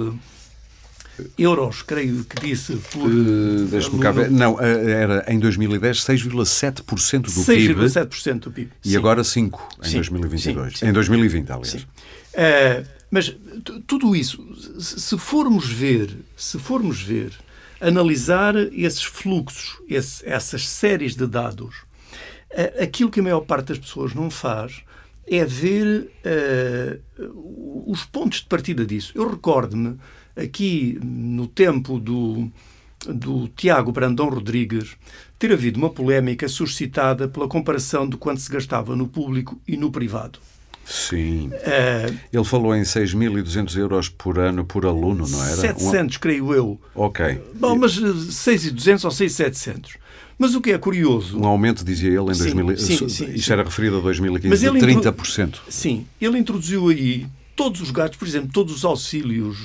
[1.38, 2.76] euros, creio que disse.
[2.92, 4.32] Por, uh, Deixa-me cá ver.
[4.32, 7.82] Não, era em 2010 6,7% do 6, PIB.
[7.82, 8.72] 6,7% do PIB.
[8.84, 8.98] E sim.
[8.98, 10.80] agora 5% em sim, 2022.
[10.80, 11.74] Sim, em 2020, aliás.
[11.74, 13.36] Uh, mas
[13.86, 14.44] tudo isso,
[14.80, 17.32] se formos ver, se formos ver,
[17.80, 21.76] analisar esses fluxos, esse, essas séries de dados,
[22.52, 24.82] uh, aquilo que a maior parte das pessoas não faz
[25.28, 29.12] é ver uh, os pontos de partida disso.
[29.16, 29.98] Eu recordo-me
[30.36, 32.52] aqui no tempo do,
[33.08, 34.96] do Tiago Brandão Rodrigues
[35.38, 39.92] ter havido uma polémica suscitada pela comparação de quanto se gastava no público e no
[39.92, 40.40] privado.
[40.86, 41.48] Sim.
[41.48, 45.56] Uh, Ele falou em 6.200 euros por ano por aluno, não era?
[45.56, 46.20] 700, um...
[46.20, 46.82] creio eu.
[46.94, 47.42] Ok.
[47.56, 49.96] Bom, mas 6.200 ou 6.700.
[50.38, 51.40] Mas o que é curioso...
[51.40, 52.78] Um aumento, dizia ele, em sim, 2000...
[52.78, 53.54] Sim, sim, Isto sim.
[53.54, 55.60] era referido a 2015, mas ele de 30%.
[55.70, 56.06] Sim.
[56.20, 59.58] Ele introduziu aí todos os gastos, por exemplo, todos os auxílios,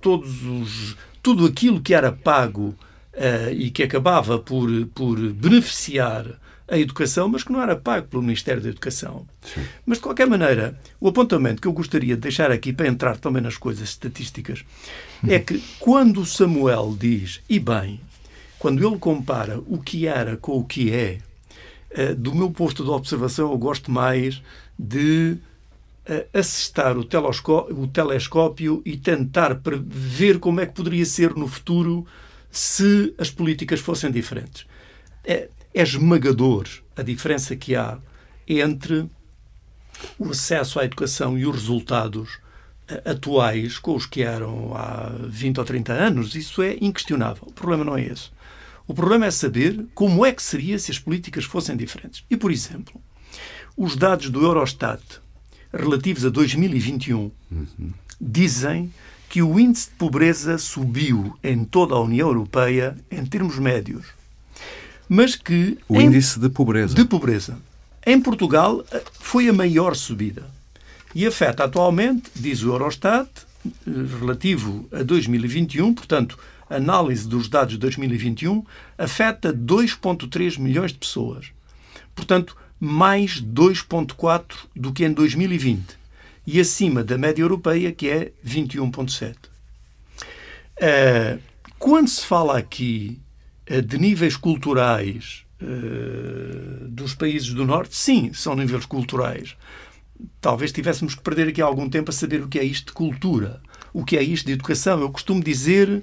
[0.00, 2.74] todos os, tudo aquilo que era pago
[3.14, 8.22] uh, e que acabava por, por beneficiar a educação, mas que não era pago pelo
[8.22, 9.26] Ministério da Educação.
[9.42, 9.62] Sim.
[9.84, 13.42] Mas, de qualquer maneira, o apontamento que eu gostaria de deixar aqui para entrar também
[13.42, 14.64] nas coisas estatísticas
[15.28, 18.00] é que quando o Samuel diz, e bem,
[18.58, 21.18] quando ele compara o que era com o que é,
[21.90, 24.40] uh, do meu posto de observação, eu gosto mais
[24.78, 25.36] de
[26.32, 32.06] assestar o o telescópio e tentar ver como é que poderia ser no futuro
[32.50, 34.66] se as políticas fossem diferentes.
[35.24, 37.98] É, é esmagador a diferença que há
[38.46, 39.08] entre
[40.18, 42.38] o acesso à educação e os resultados
[42.88, 46.34] eh, atuais com os que eram há 20 ou 30 anos.
[46.34, 47.44] Isso é inquestionável.
[47.46, 48.30] O problema não é esse.
[48.86, 52.24] O problema é saber como é que seria se as políticas fossem diferentes.
[52.28, 53.00] E, por exemplo,
[53.76, 55.21] os dados do Eurostat
[55.72, 57.66] relativos a 2021 uhum.
[58.20, 58.92] dizem
[59.28, 64.06] que o índice de pobreza subiu em toda a União Europeia em termos médios.
[65.08, 65.78] Mas que.
[65.88, 66.94] O em, índice de pobreza.
[66.94, 67.58] De pobreza.
[68.04, 70.44] Em Portugal foi a maior subida.
[71.14, 73.28] E afeta atualmente, diz o Eurostat,
[73.86, 78.64] relativo a 2021, portanto, análise dos dados de 2021,
[78.98, 81.46] afeta 2,3 milhões de pessoas.
[82.14, 85.96] Portanto, mais 2,4 do que em 2020
[86.44, 89.36] e acima da média europeia, que é 21,7.
[90.78, 91.40] Uh,
[91.78, 93.20] quando se fala aqui
[93.70, 99.56] uh, de níveis culturais uh, dos países do Norte, sim, são níveis culturais.
[100.40, 103.60] Talvez tivéssemos que perder aqui algum tempo a saber o que é isto de cultura,
[103.94, 105.00] o que é isto de educação.
[105.00, 106.02] Eu costumo dizer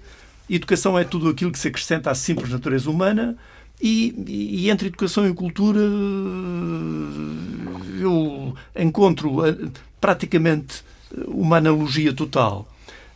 [0.49, 3.37] educação é tudo aquilo que se acrescenta à simples natureza humana
[3.81, 5.79] e, e, entre educação e cultura
[7.99, 9.55] eu encontro eh,
[9.99, 10.83] praticamente
[11.27, 12.67] uma analogia total.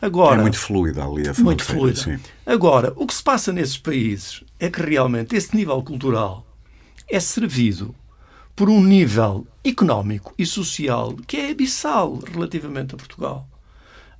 [0.01, 1.99] Agora, é muito fluida ali a Muito fluida.
[1.99, 2.19] Sim.
[2.45, 6.45] Agora, o que se passa nesses países é que realmente esse nível cultural
[7.09, 7.95] é servido
[8.55, 13.47] por um nível económico e social que é abissal relativamente a Portugal.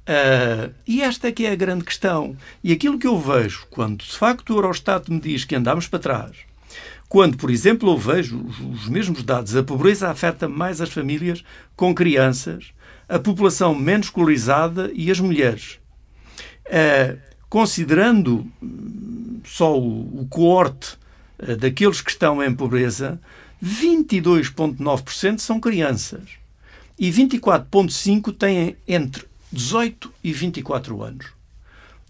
[0.04, 2.36] Uh, e esta é que é a grande questão.
[2.63, 6.00] E aquilo que eu vejo, quando de facto o Eurostat me diz que andamos para
[6.00, 6.38] trás,
[7.08, 11.44] Quando, por exemplo, eu vejo os mesmos dados, a pobreza afeta mais as famílias
[11.76, 12.74] com crianças,
[13.08, 15.78] a população menos escolarizada e as mulheres.
[16.66, 20.98] Uh, considerando hum, só o, o coorte
[21.38, 23.22] uh, daqueles que estão em pobreza,
[23.63, 26.24] 22,9% são crianças
[26.98, 31.28] e 24,5% têm entre 18 e 24 anos.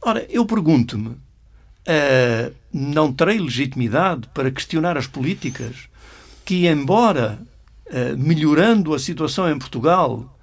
[0.01, 5.89] Ora, eu pergunto-me, uh, não terei legitimidade para questionar as políticas
[6.45, 7.39] que, embora
[7.88, 10.38] uh, melhorando a situação em Portugal,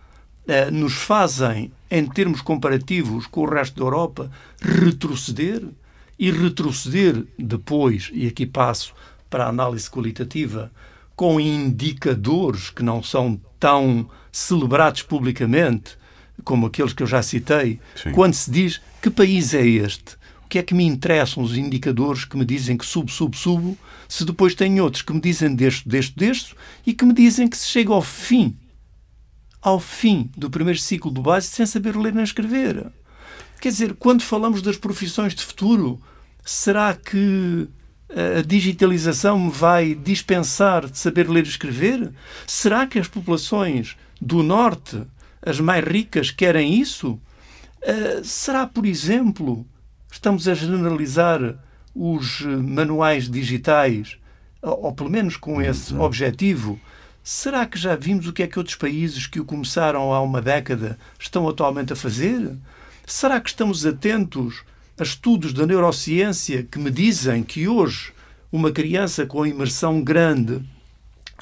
[0.47, 5.63] uh, nos fazem, em termos comparativos com o resto da Europa, retroceder?
[6.19, 8.93] E retroceder depois, e aqui passo
[9.31, 10.71] para a análise qualitativa,
[11.17, 15.99] com indicadores que não são tão celebrados publicamente,
[16.41, 18.13] como aqueles que eu já citei, Sim.
[18.13, 20.17] quando se diz que país é este?
[20.45, 23.79] O que é que me interessam os indicadores que me dizem que subo, subo, subo,
[24.09, 27.57] se depois tem outros que me dizem deste, deste, deste e que me dizem que
[27.57, 28.57] se chega ao fim,
[29.63, 32.91] ao fim do primeiro ciclo do base sem saber ler nem escrever.
[33.61, 36.01] Quer dizer, quando falamos das profissões de futuro,
[36.45, 37.69] será que
[38.39, 42.11] a digitalização me vai dispensar de saber ler e escrever?
[42.47, 45.03] Será que as populações do Norte
[45.43, 47.21] as mais ricas querem isso?
[47.83, 49.67] Uh, será, por exemplo,
[50.11, 51.57] estamos a generalizar
[51.95, 54.19] os manuais digitais,
[54.63, 56.03] ou, ou pelo menos com esse Não.
[56.03, 56.79] objetivo?
[57.23, 60.41] Será que já vimos o que é que outros países que o começaram há uma
[60.41, 62.57] década estão atualmente a fazer?
[63.07, 64.63] Será que estamos atentos
[64.99, 68.13] a estudos da neurociência que me dizem que hoje
[68.53, 70.63] uma criança com imersão grande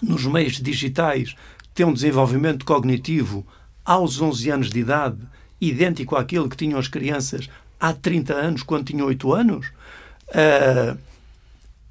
[0.03, 1.35] nos meios digitais
[1.75, 3.47] tem um desenvolvimento cognitivo
[3.89, 5.17] aos 11 anos de idade,
[5.59, 7.49] idêntico àquele que tinham as crianças
[7.81, 9.67] há 30 anos, quando tinham 8 anos,
[10.29, 10.99] uh,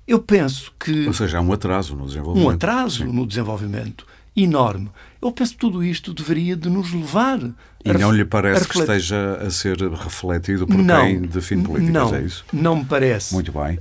[0.08, 1.08] eu penso que.
[1.08, 2.48] Ou seja, há um atraso no desenvolvimento.
[2.48, 3.12] Um atraso Sim.
[3.12, 4.06] no desenvolvimento
[4.36, 4.92] enorme.
[5.20, 7.40] Eu penso que tudo isto deveria de nos levar.
[7.84, 12.16] E não lhe parece que esteja a ser refletido por não, quem define políticas, não,
[12.16, 12.46] é isso?
[12.54, 13.34] Não me parece.
[13.34, 13.80] Muito bem.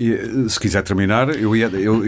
[0.00, 1.54] E, eh, se quiser terminar, eu,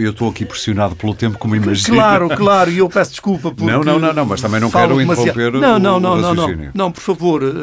[0.09, 1.95] estou aqui pressionado pelo tempo, como imagino.
[1.95, 4.99] Claro, claro, e eu peço desculpa porque Não, não, não, não mas também não quero
[4.99, 7.53] interromper não, não, não, o não, não, não, por favor, uh,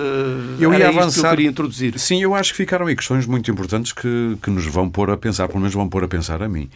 [0.61, 1.21] eu ia avançar.
[1.21, 1.99] Que eu queria introduzir.
[1.99, 5.17] Sim, eu acho que ficaram aí questões muito importantes que, que nos vão pôr a
[5.17, 6.71] pensar, pelo menos vão pôr a pensar a mim.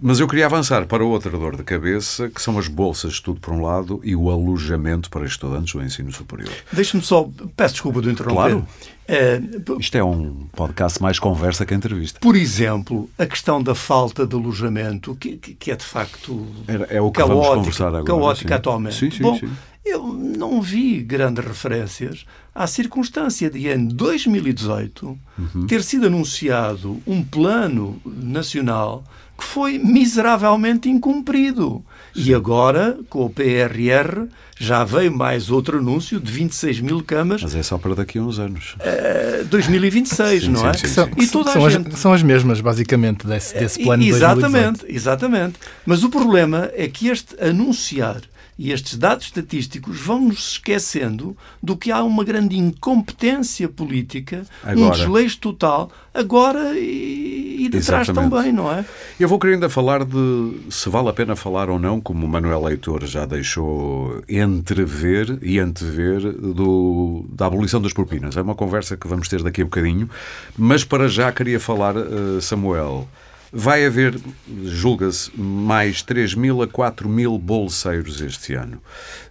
[0.00, 3.40] Mas eu queria avançar para outra dor de cabeça, que são as bolsas de estudo
[3.40, 6.52] por um lado e o alojamento para estudantes do ensino superior.
[6.72, 8.34] Deixe-me só, peço desculpa de interromper.
[8.34, 8.66] Claro.
[9.12, 9.40] É,
[9.80, 12.20] Isto é um podcast mais conversa que entrevista.
[12.20, 17.00] Por exemplo, a questão da falta de alojamento, que, que é de facto é, é
[17.00, 18.04] o que caótica, agora.
[18.04, 18.54] caótica sim.
[18.54, 18.96] atualmente.
[18.96, 19.50] Sim, sim, Bom, sim.
[19.84, 25.66] eu não vi grandes referências à circunstância de, em 2018, uhum.
[25.66, 29.04] ter sido anunciado um plano nacional
[29.38, 31.84] que foi miseravelmente incumprido.
[32.14, 32.22] Sim.
[32.22, 37.42] E agora, com o PRR, já veio mais outro anúncio de 26 mil camas.
[37.42, 38.76] Mas é só para daqui a uns anos.
[38.80, 40.74] Uh, 2026, sim, não é?
[40.74, 41.88] Sim, sim, e toda são, gente...
[41.88, 45.54] as, são as mesmas, basicamente, desse, desse plano Exatamente, exatamente.
[45.86, 48.20] Mas o problema é que este anunciar
[48.60, 54.86] e estes dados estatísticos vão-nos esquecendo do que há uma grande incompetência política, agora.
[54.86, 58.84] um desleixo total, agora e, e de trás também, não é?
[59.18, 62.28] Eu vou querer ainda falar de se vale a pena falar ou não, como o
[62.28, 68.36] Manuel Leitor já deixou entrever e antever do, da abolição das propinas.
[68.36, 70.10] É uma conversa que vamos ter daqui a bocadinho,
[70.58, 73.08] mas para já queria falar, eh, Samuel,
[73.52, 74.18] Vai haver,
[74.64, 78.80] julga-se, mais 3 mil a 4 mil bolseiros este ano.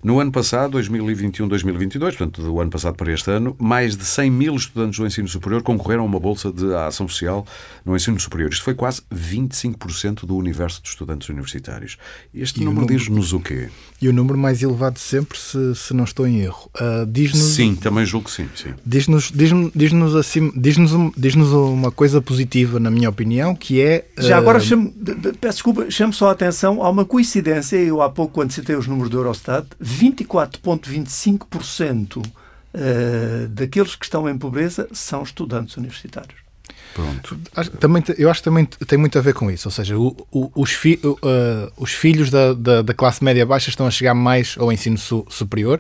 [0.04, 4.56] No ano passado, 2021-2022, portanto, do ano passado para este ano, mais de 100 mil
[4.56, 7.46] estudantes do ensino superior concorreram a uma bolsa de ação social
[7.86, 8.52] no ensino superior.
[8.52, 11.98] Isto foi quase 25% do universo de estudantes universitários.
[12.34, 13.70] Este número, número diz-nos o quê?
[14.02, 16.70] E o número mais elevado sempre, se, se não estou em erro.
[16.76, 17.56] Uh, diz-nos...
[17.56, 18.50] Sim, também julgo que sim.
[18.54, 18.74] sim.
[18.86, 20.76] Diz-nos diz diz assim, diz
[21.18, 24.94] diz uma coisa positiva, na minha opinião, que é já agora, chamo,
[25.40, 27.78] peço desculpa, chamo só a atenção a uma coincidência.
[27.78, 34.38] Eu, há pouco, quando citei os números do Eurostat, 24,25% uh, daqueles que estão em
[34.38, 36.49] pobreza são estudantes universitários.
[36.94, 37.38] Pronto.
[37.80, 39.68] Também, eu acho que também tem muito a ver com isso.
[39.68, 43.70] Ou seja, o, o, os, fi, uh, os, filhos da, da, da, classe média baixa
[43.70, 45.80] estão a chegar mais ao ensino su, superior,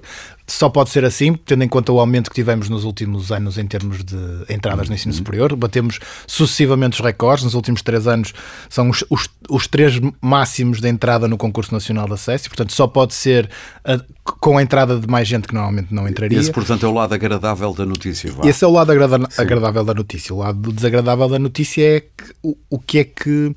[0.49, 3.65] só pode ser assim, tendo em conta o aumento que tivemos nos últimos anos em
[3.65, 4.17] termos de
[4.49, 5.17] entradas no ensino uhum.
[5.17, 5.55] superior.
[5.55, 7.43] Batemos sucessivamente os recordes.
[7.43, 8.33] Nos últimos três anos
[8.69, 12.47] são os, os, os três máximos de entrada no concurso nacional de acesso.
[12.47, 13.49] E, portanto, só pode ser
[13.85, 16.39] a, com a entrada de mais gente que normalmente não entraria.
[16.39, 18.31] Esse, portanto, é o lado agradável da notícia.
[18.31, 18.47] Vá.
[18.47, 20.33] Esse é o lado agrada, agradável da notícia.
[20.33, 23.53] O lado desagradável da notícia é que, o, o que é que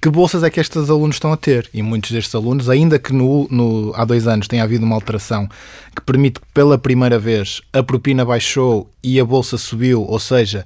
[0.00, 1.68] que bolsas é que estes alunos estão a ter.
[1.74, 5.48] E muitos destes alunos, ainda que no, no, há dois anos tenha havido uma alteração
[5.96, 10.64] que permite que pela primeira vez a propina baixou e a bolsa subiu, ou seja,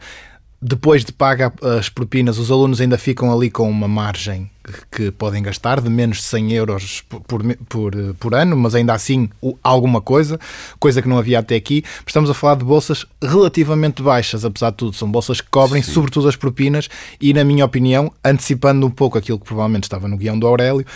[0.60, 4.50] depois de pagar as propinas, os alunos ainda ficam ali com uma margem
[4.90, 9.28] que podem gastar de menos de 100 euros por, por, por, ano, mas ainda assim
[9.62, 10.38] alguma coisa,
[10.78, 11.84] coisa que não havia até aqui.
[12.06, 14.96] Estamos a falar de bolsas relativamente baixas, apesar de tudo.
[14.96, 15.92] São bolsas que cobrem Sim.
[15.92, 16.88] sobretudo as propinas
[17.20, 20.86] e, na minha opinião, antecipando um pouco aquilo que provavelmente estava no guião do Aurélio,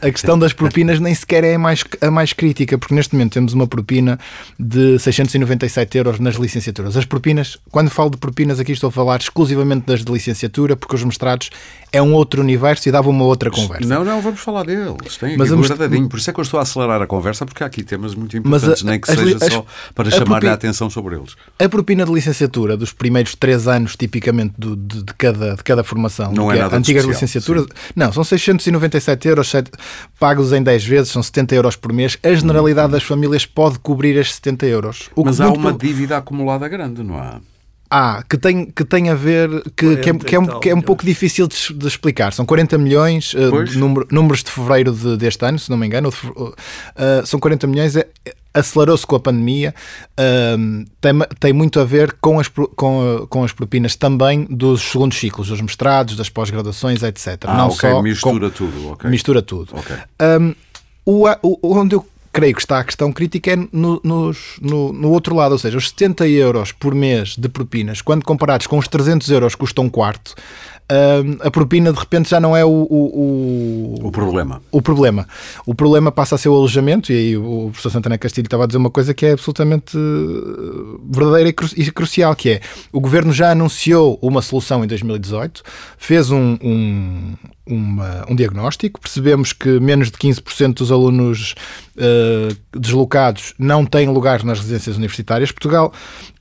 [0.00, 3.32] a questão das propinas nem sequer é a mais, a mais crítica, porque neste momento
[3.32, 4.18] temos uma propina
[4.58, 6.96] de 697 euros nas licenciaturas.
[6.96, 10.94] As propinas, quando falo de propinas, aqui estou a falar exclusivamente das de licenciatura, porque
[10.94, 11.50] os mestrados
[11.92, 13.86] é um outro universo e dava uma outra conversa.
[13.86, 15.16] Não, não, vamos falar deles.
[15.18, 15.68] Tem mas vamos...
[15.68, 16.08] guardadinho.
[16.08, 18.36] Por isso é que eu estou a acelerar a conversa, porque há aqui temas muito
[18.36, 19.64] importantes, a, nem que seja as, só
[19.94, 21.34] para chamar a, atenção sobre eles.
[21.58, 25.82] A propina de licenciatura dos primeiros três anos, tipicamente, do, de, de, cada, de cada
[25.84, 27.92] formação, não é, é nada antigas licenciaturas, sim.
[27.94, 29.70] não, são 697 euros, 7,
[30.18, 32.18] pagos em 10 vezes, são 70 euros por mês.
[32.22, 32.92] A generalidade hum.
[32.92, 35.10] das famílias pode cobrir estes 70 euros.
[35.16, 37.40] mas há uma dívida acumulada grande, não há?
[37.90, 40.74] Ah, que tem, que tem a ver, que, que, é, que, é, um, que é
[40.74, 42.32] um pouco difícil de, de, explicar.
[42.32, 46.08] São 40 milhões, uh, número, números de fevereiro de, deste ano, se não me engano,
[46.08, 46.54] uh,
[47.24, 48.08] são 40 milhões, é,
[48.52, 49.72] acelerou-se com a pandemia,
[50.18, 55.18] uh, tem, tem muito a ver com as, com, com as propinas também dos segundos
[55.18, 57.44] ciclos, dos mestrados, das pós-graduações, etc.
[57.46, 58.92] Ah, não ok, só mistura com, tudo.
[58.92, 59.10] Okay.
[59.10, 59.76] Mistura tudo.
[59.76, 59.96] Okay.
[60.40, 60.54] Um,
[61.04, 62.04] o, o, onde eu
[62.36, 64.30] creio que está a questão crítica é no, no,
[64.92, 68.76] no, outro lado, ou seja, os 70 euros por mês de propinas, quando comparados com
[68.76, 70.34] os 300 euros que custam um quarto,
[71.40, 74.62] a propina de repente já não é o, o, o, o, problema.
[74.70, 75.26] O problema.
[75.64, 78.66] O problema passa a ser o alojamento, e aí o professor Santana Castilho estava a
[78.66, 82.60] dizer uma coisa que é absolutamente eh, verdadeira e crucial, que é
[82.92, 85.62] o governo já anunciou uma solução em 2018,
[85.98, 87.34] fez um, um,
[87.66, 91.56] uma, um diagnóstico, percebemos que menos de 15% dos alunos
[91.96, 95.50] uh, deslocados não têm lugar nas residências universitárias.
[95.50, 95.92] Portugal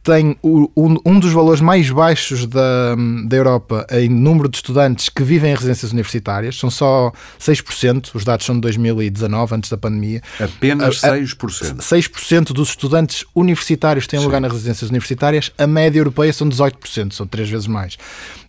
[0.06, 0.70] tem o,
[1.04, 2.96] um dos valores mais baixos da,
[3.26, 6.58] da Europa em número de estudantes que vivem em residências universitárias.
[6.58, 10.22] São só 6%, os dados são de 2019, antes da pandemia.
[10.40, 11.78] Apenas 6%.
[11.78, 14.26] 6% dos estudantes universitários têm Sim.
[14.26, 15.52] lugar nas residências universitárias.
[15.58, 17.98] A média europeia são 18%, são três vezes mais.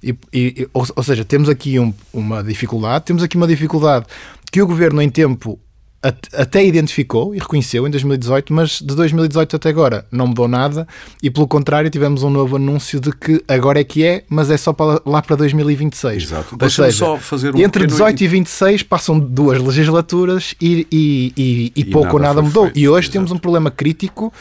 [0.02, 4.04] E, e, ou, ou seja, temos aqui um, uma dificuldade, temos aqui uma dificuldade
[4.52, 5.58] que o governo em tempo
[6.32, 10.86] até identificou e reconheceu em 2018, mas de 2018 até agora não mudou nada
[11.22, 14.56] e, pelo contrário, tivemos um novo anúncio de que agora é que é, mas é
[14.56, 16.22] só para, lá para 2026.
[16.22, 16.56] Exato.
[16.56, 21.84] Deixa-me só fazer um Entre 18 e 26 passam duas legislaturas e, e, e, e
[21.84, 22.64] pouco ou nada mudou.
[22.64, 22.78] Feito.
[22.78, 23.12] E hoje Exato.
[23.12, 24.32] temos um problema crítico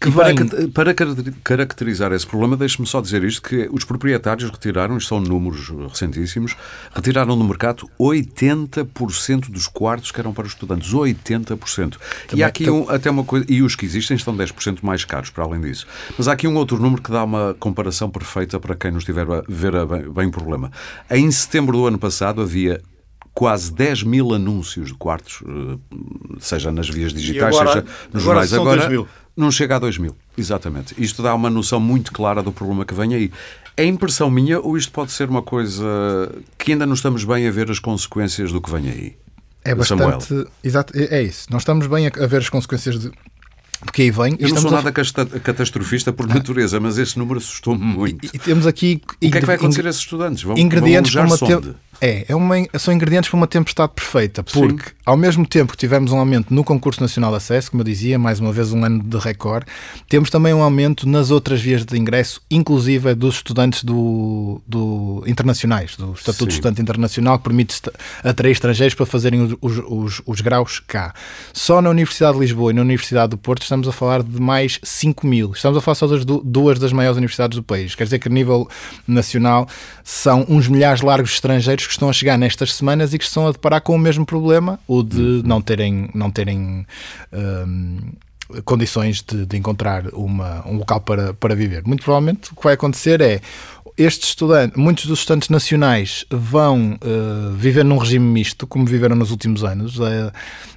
[0.00, 0.94] que para, para,
[1.42, 6.56] caracterizar esse problema, deixe-me só dizer isto: que os proprietários retiraram, isto são números recentíssimos,
[6.94, 10.92] retiraram do mercado 80% dos quartos que eram para os estudantes.
[10.92, 11.56] 80%.
[11.56, 11.98] Também,
[12.34, 15.30] e há aqui um, até uma coisa, e os que existem estão 10% mais caros,
[15.30, 15.86] para além disso.
[16.16, 19.26] Mas há aqui um outro número que dá uma comparação perfeita para quem nos estiver
[19.30, 20.70] a ver bem, bem o problema.
[21.10, 22.80] Em setembro do ano passado havia
[23.36, 25.76] quase 10 mil anúncios de quartos, eh,
[26.40, 28.82] seja nas vias digitais, agora, seja nos agora jornais.
[28.82, 30.94] Agora, não chega a 2 mil, exatamente.
[30.96, 33.30] Isto dá uma noção muito clara do problema que vem aí.
[33.76, 35.84] É impressão minha ou isto pode ser uma coisa
[36.56, 39.16] que ainda não estamos bem a ver as consequências do que vem aí?
[39.62, 40.24] É bastante.
[40.24, 40.48] Samuel.
[40.64, 41.46] Exato, é, é isso.
[41.50, 43.12] Nós estamos bem a ver as consequências de,
[43.80, 44.36] porque aí vem.
[44.38, 45.40] Eu não sou nada a...
[45.40, 48.24] catastrofista por natureza, mas esse número assustou-me muito.
[48.24, 49.02] E, e, temos aqui.
[49.04, 50.42] O que é que vai acontecer a esses estudantes?
[50.42, 54.88] Vão, ingredientes vão para uma, é, é uma, são ingredientes para uma tempestade perfeita, porque
[54.88, 54.94] Sim.
[55.04, 58.18] ao mesmo tempo que tivemos um aumento no concurso nacional de acesso, como eu dizia,
[58.18, 59.66] mais uma vez um ano de recorde,
[60.08, 65.96] temos também um aumento nas outras vias de ingresso, inclusive dos estudantes do, do internacionais,
[65.96, 66.46] do Estatuto Sim.
[66.46, 67.80] de Estudante Internacional, que permite
[68.22, 71.14] atrair estrangeiros para fazerem os, os, os, graus cá.
[71.52, 74.78] Só na Universidade de Lisboa e na Universidade do Porto estamos a falar de mais
[74.82, 75.52] 5 mil.
[75.52, 77.94] Estamos a falar só das duas das maiores universidades do país.
[77.94, 78.68] Quer dizer que a nível
[79.06, 79.68] nacional
[80.04, 83.46] são uns milhares largos de estrangeiros que estão a chegar nestas semanas e que estão
[83.46, 85.42] a deparar com o mesmo problema, o de uhum.
[85.44, 86.86] não terem, não terem
[87.32, 87.98] um,
[88.64, 91.82] condições de, de, encontrar uma, um local para, para viver.
[91.86, 93.40] Muito provavelmente o que vai acontecer é
[93.96, 99.30] estes estudantes, muitos dos estudantes nacionais vão uh, viver num regime misto, como viveram nos
[99.30, 100.32] últimos anos, a,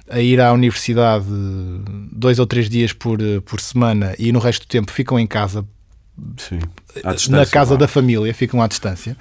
[0.08, 1.26] a, ir à universidade
[2.10, 5.64] dois ou três dias por, por semana e no resto do tempo ficam em casa
[6.38, 6.60] Sim.
[7.28, 9.16] na casa da família, ficam à distância,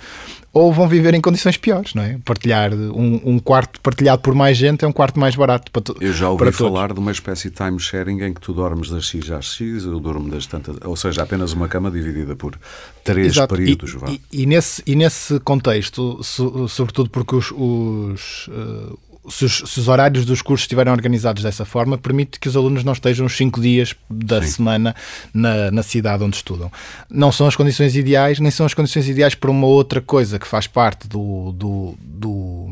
[0.51, 2.17] ou vão viver em condições piores, não é?
[2.25, 6.13] Partilhar um, um quarto partilhado por mais gente é um quarto mais barato para Eu
[6.13, 6.95] já ouvi falar todos.
[6.95, 9.99] de uma espécie de time sharing em que tu dormes das X às X, eu
[9.99, 12.57] durmo das tantas, ou seja, apenas uma cama dividida por
[13.03, 13.55] três Exato.
[13.55, 13.95] períodos.
[14.07, 18.97] E, e, e, nesse, e nesse contexto, sobretudo porque os, os uh,
[19.29, 22.83] se os, se os, horários dos cursos estiverem organizados dessa forma, permite que os alunos
[22.83, 24.49] não estejam os cinco dias da Sim.
[24.49, 24.95] semana
[25.33, 26.71] na, na cidade onde estudam.
[27.09, 30.47] Não são as condições ideais, nem são as condições ideais para uma outra coisa que
[30.47, 32.67] faz parte do, do, do,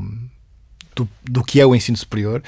[0.95, 2.41] do, do que é o ensino superior,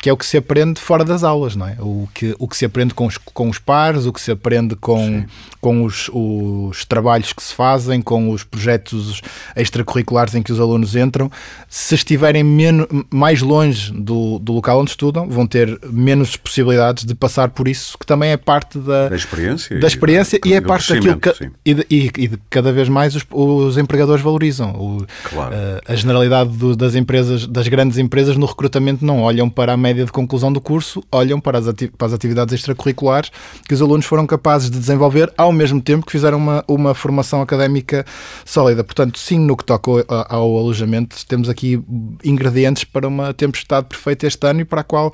[0.00, 1.76] que é o que se aprende fora das aulas, não é?
[1.80, 4.76] O que, o que se aprende com os, com os pares, o que se aprende
[4.76, 5.24] com,
[5.60, 9.20] com os, os trabalhos que se fazem, com os projetos
[9.56, 11.30] extracurriculares em que os alunos entram.
[11.68, 17.14] Se estiverem menos, mais longe do, do local onde estudam, vão ter menos possibilidades de
[17.14, 20.60] passar por isso, que também é parte da, da experiência, da experiência e, e é
[20.60, 24.70] parte daquilo que e, e, e, cada vez mais os, os empregadores valorizam.
[24.76, 25.54] O, claro.
[25.54, 29.76] a, a generalidade do, das empresas, das grandes empresas no recrutamento não olham para a
[29.88, 31.66] média de conclusão do curso olham para as,
[31.96, 33.30] para as atividades extracurriculares
[33.66, 37.40] que os alunos foram capazes de desenvolver ao mesmo tempo que fizeram uma, uma formação
[37.40, 38.04] académica
[38.44, 38.84] sólida.
[38.84, 41.82] Portanto, sim, no que toca ao, ao alojamento, temos aqui
[42.22, 45.10] ingredientes para uma tempestade perfeita este ano e para a qual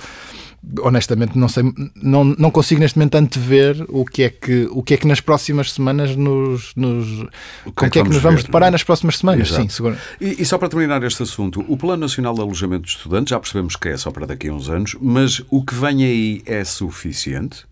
[0.81, 4.95] honestamente não sei não, não consigo neste momento antever o que é que o que
[4.95, 7.21] é que nas próximas semanas nos, nos
[7.65, 9.63] o que com é que é que nos vamos ver, deparar nas próximas semanas Exato.
[9.63, 9.97] sim seguro.
[10.21, 13.41] E, e, só para terminar este assunto o Plano Nacional de Alojamento de Estudantes já
[13.41, 16.65] percebemos que é só para daqui a uns anos mas o que vem aí é
[16.65, 17.67] suficiente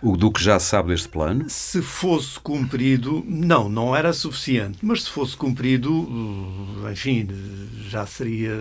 [0.00, 1.46] o do que já sabe deste plano?
[1.48, 4.78] Se fosse cumprido, não, não era suficiente.
[4.80, 6.08] Mas se fosse cumprido,
[6.90, 7.26] enfim,
[7.88, 8.54] já seria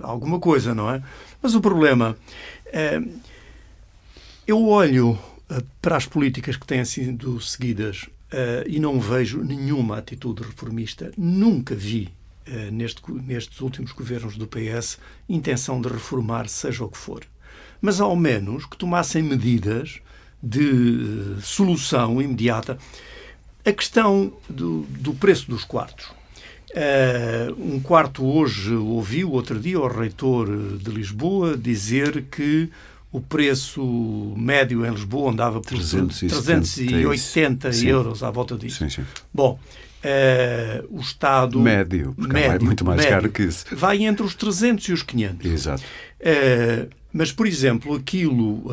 [0.00, 1.02] alguma coisa, não é?
[1.42, 2.16] Mas o problema
[2.66, 3.00] é.
[4.46, 5.18] Eu olho
[5.50, 11.10] eh, para as políticas que têm sido seguidas uh, e não vejo nenhuma atitude reformista.
[11.18, 12.12] Nunca vi,
[12.72, 17.24] neste, nestes últimos governos do PS, intenção de reformar, seja o que for.
[17.80, 20.00] Mas, ao menos, que tomassem medidas
[20.42, 22.78] de solução imediata.
[23.64, 26.15] A questão do, do preço dos quartos.
[26.70, 32.68] Uh, um quarto hoje ouviu, outro dia, o reitor de Lisboa dizer que
[33.12, 38.78] o preço médio em Lisboa andava por 380 euros à volta disso.
[38.78, 39.04] Sim, sim.
[39.32, 39.58] Bom,
[40.04, 41.60] uh, o Estado.
[41.60, 43.64] Médio, porque médio, é muito mais médio, caro que isso.
[43.72, 45.46] Vai entre os 300 e os 500.
[45.46, 45.84] Exato.
[46.20, 48.64] Uh, mas, por exemplo, aquilo,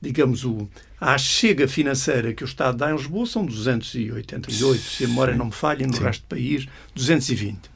[0.00, 0.68] digamos, o,
[1.00, 5.46] a chega financeira que o Estado dá em Lisboa são 288, se a memória não
[5.46, 6.04] me falha, no Sim.
[6.04, 7.70] resto do país, 220.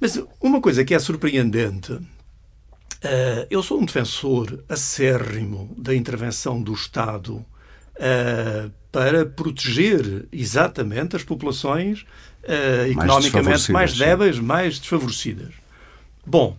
[0.00, 6.72] Mas uma coisa que é surpreendente, uh, eu sou um defensor acérrimo da intervenção do
[6.72, 12.02] Estado uh, para proteger exatamente as populações
[12.42, 15.54] uh, economicamente mais débeis, mais desfavorecidas.
[16.26, 16.56] Bom,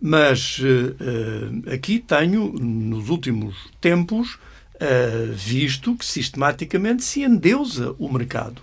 [0.00, 0.60] mas
[1.72, 4.38] aqui tenho, nos últimos tempos,
[4.78, 8.62] uh, visto que sistematicamente se endeusa o mercado.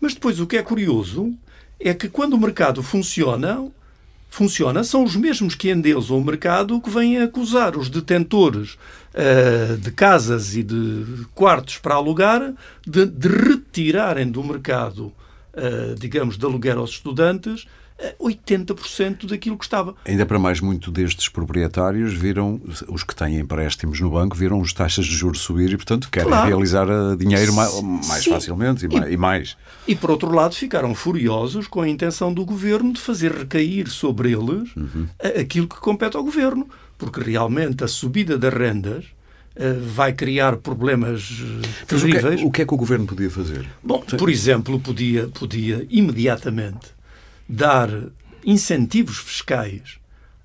[0.00, 1.32] Mas depois o que é curioso
[1.80, 3.66] é que quando o mercado funciona,
[4.28, 8.76] funciona, são os mesmos que endeusam o mercado que vêm acusar os detentores
[9.14, 12.52] uh, de casas e de quartos para alugar
[12.86, 15.12] de, de retirarem do mercado,
[15.54, 17.66] uh, digamos, de aluguer aos estudantes
[18.20, 19.94] 80% daquilo que estava.
[20.04, 24.72] Ainda para mais, muito destes proprietários viram, os que têm empréstimos no banco, viram as
[24.72, 26.46] taxas de juros subir e, portanto, querem claro.
[26.46, 29.56] realizar eh, dinheiro mais, mais facilmente e, e, mais.
[29.88, 34.32] E, por outro lado, ficaram furiosos com a intenção do governo de fazer recair sobre
[34.32, 35.06] eles uhum.
[35.40, 36.68] aquilo que compete ao governo,
[36.98, 39.06] porque realmente a subida das rendas
[39.54, 41.42] eh, vai criar problemas
[41.86, 42.24] terríveis.
[42.24, 43.66] O que, é, o que, é, que o governo podia fazer?
[43.82, 46.95] Bom, por exemplo, podia, podia imediatamente
[47.48, 47.90] dar
[48.44, 49.98] incentivos fiscais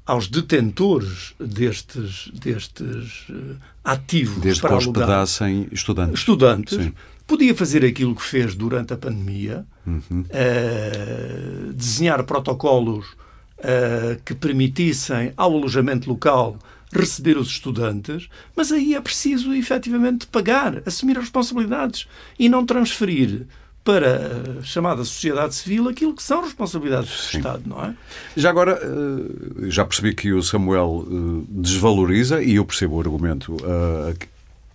[0.06, 6.20] aos detentores destes, destes uh, ativos Desde para que hospedassem estudantes.
[6.20, 6.78] Estudantes.
[6.84, 6.94] Sim.
[7.28, 10.22] Podia fazer aquilo que fez durante a pandemia, uhum.
[10.22, 16.58] uh, desenhar protocolos uh, que permitissem ao alojamento local
[16.92, 22.06] receber os estudantes, mas aí é preciso efetivamente pagar, assumir as responsabilidades
[22.38, 23.48] e não transferir
[23.84, 27.96] para a chamada sociedade civil aquilo que são responsabilidades do Estado, não é?
[28.38, 33.58] Já agora, eh, já percebi que o Samuel eh, desvaloriza, e eu percebo o argumento,
[33.64, 34.28] eh,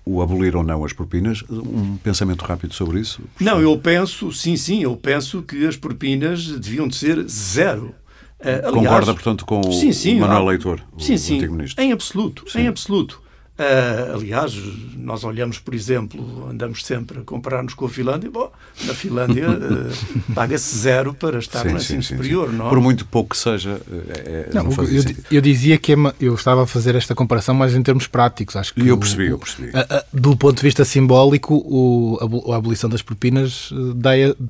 [0.05, 1.45] o abolir ou não as propinas.
[1.49, 3.21] Um pensamento rápido sobre isso?
[3.41, 7.95] Não, eu penso, sim, sim, eu penso que as propinas deviam de ser zero.
[8.41, 11.83] Aliás, Concorda, portanto, com sim, sim, o Manuel Leitor, sim, o sim, antigo ministro?
[11.83, 12.61] Em absoluto, sim.
[12.61, 13.21] em absoluto.
[13.59, 14.55] Uh, aliás,
[14.99, 18.31] nós olhamos, por exemplo, andamos sempre a comparar-nos com a Finlândia.
[18.31, 18.53] Bom,
[18.85, 19.93] na Finlândia uh,
[20.35, 22.51] paga-se zero para estar sim, no ensino sim, superior.
[22.51, 22.57] Sim.
[22.57, 22.67] Não?
[22.67, 22.69] É?
[22.69, 23.81] Por muito pouco que seja.
[24.11, 27.75] É, não, não eu, eu, dizia que é eu estava a fazer esta comparação, mas
[27.75, 28.57] em termos práticos.
[28.57, 29.71] Acho que e eu percebi, o, eu percebi.
[29.75, 33.71] A, a, do ponto de vista simbólico, o, a, abolição das propinas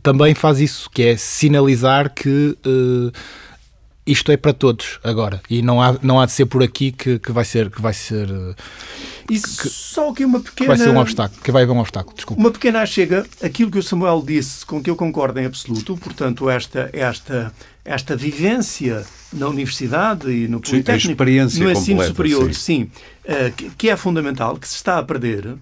[0.03, 2.59] também faz isso, que é sinalizar que.
[2.67, 3.13] Uh,
[4.07, 5.41] isto é para todos agora.
[5.51, 7.93] E não há, não há de ser por aqui que, que vai ser que vai
[7.93, 8.29] ser
[9.31, 11.81] isso que, só aqui uma pequena que vai ser um obstáculo que vai haver um
[11.81, 12.41] obstáculo desculpa.
[12.41, 13.27] Uma pequena chega.
[13.43, 17.53] Aquilo que o Samuel disse com que eu concordo em absoluto portanto esta esta
[17.85, 22.91] esta vivência na universidade e no politécnico no ensino completa, superior sim, sim
[23.25, 25.57] uh, que, que é fundamental que se está a perder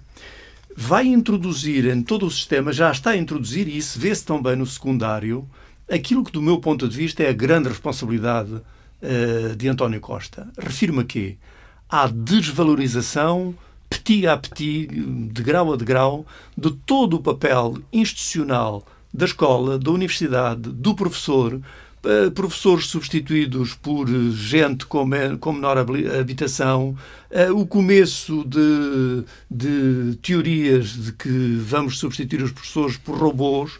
[0.77, 4.67] vai introduzir em todo o sistema já está a introduzir e isso vê-se também no
[4.67, 5.47] secundário
[5.91, 10.49] aquilo que, do meu ponto de vista, é a grande responsabilidade uh, de António Costa.
[10.59, 11.37] Refiro-me a quê?
[11.89, 13.55] À desvalorização,
[13.89, 16.27] petit a petit, de grau a degrau,
[16.57, 24.09] de todo o papel institucional da escola, da universidade, do professor, uh, professores substituídos por
[24.33, 25.09] gente com,
[25.39, 26.97] com menor habitação,
[27.31, 33.79] uh, o começo de, de teorias de que vamos substituir os professores por robôs,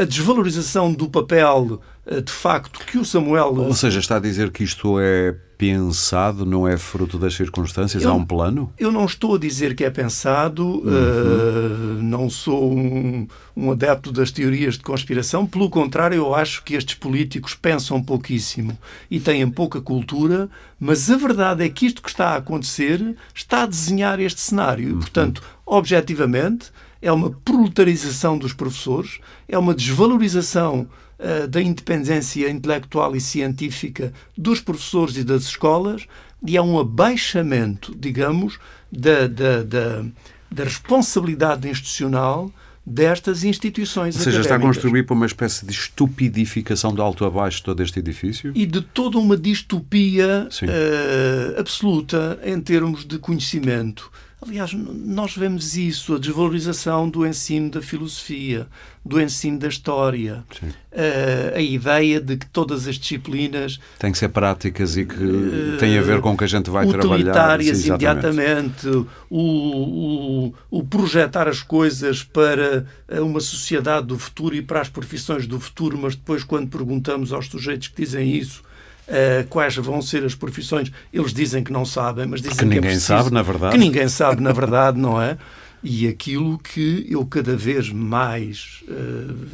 [0.00, 3.54] a desvalorização do papel eh, de facto que o Samuel.
[3.56, 8.02] Ou seja, está a dizer que isto é pensado, não é fruto das circunstâncias?
[8.02, 8.72] Eu, Há um plano?
[8.78, 10.82] Eu não estou a dizer que é pensado, uhum.
[10.82, 16.74] uh, não sou um, um, adepto das teorias de conspiração, pelo contrário, eu acho que
[16.74, 18.76] estes políticos pensam pouquíssimo
[19.10, 23.62] e têm pouca cultura, mas a verdade é que isto que está a acontecer está
[23.62, 24.88] a desenhar este cenário.
[24.90, 24.96] Uhum.
[24.96, 26.70] E, portanto, objetivamente
[27.04, 30.88] é uma proletarização dos professores, é uma desvalorização
[31.18, 36.06] uh, da independência intelectual e científica dos professores e das escolas
[36.46, 38.58] e é um abaixamento, digamos,
[38.90, 40.04] da, da, da,
[40.50, 42.50] da responsabilidade institucional
[42.86, 44.46] destas instituições Ou seja, académicas.
[44.46, 48.50] está a construir para uma espécie de estupidificação de alto a baixo todo este edifício?
[48.54, 54.10] E de toda uma distopia uh, absoluta em termos de conhecimento.
[54.46, 58.66] Aliás, nós vemos isso, a desvalorização do ensino da filosofia,
[59.02, 64.28] do ensino da história, uh, a ideia de que todas as disciplinas têm que ser
[64.28, 67.14] práticas e que uh, têm a ver com o que a gente vai trabalhar.
[67.14, 72.84] Utilitárias imediatamente, o, o, o, projetar as coisas para
[73.22, 77.46] uma sociedade do futuro e para as profissões do futuro, mas depois, quando perguntamos aos
[77.46, 78.62] sujeitos que dizem isso,
[79.06, 80.90] Uh, quais vão ser as profissões.
[81.12, 83.72] Eles dizem que não sabem, mas dizem que, ninguém que é preciso, sabe, na verdade.
[83.72, 85.36] Que ninguém sabe, na verdade, não é?
[85.82, 89.46] E aquilo que eu cada vez mais uh,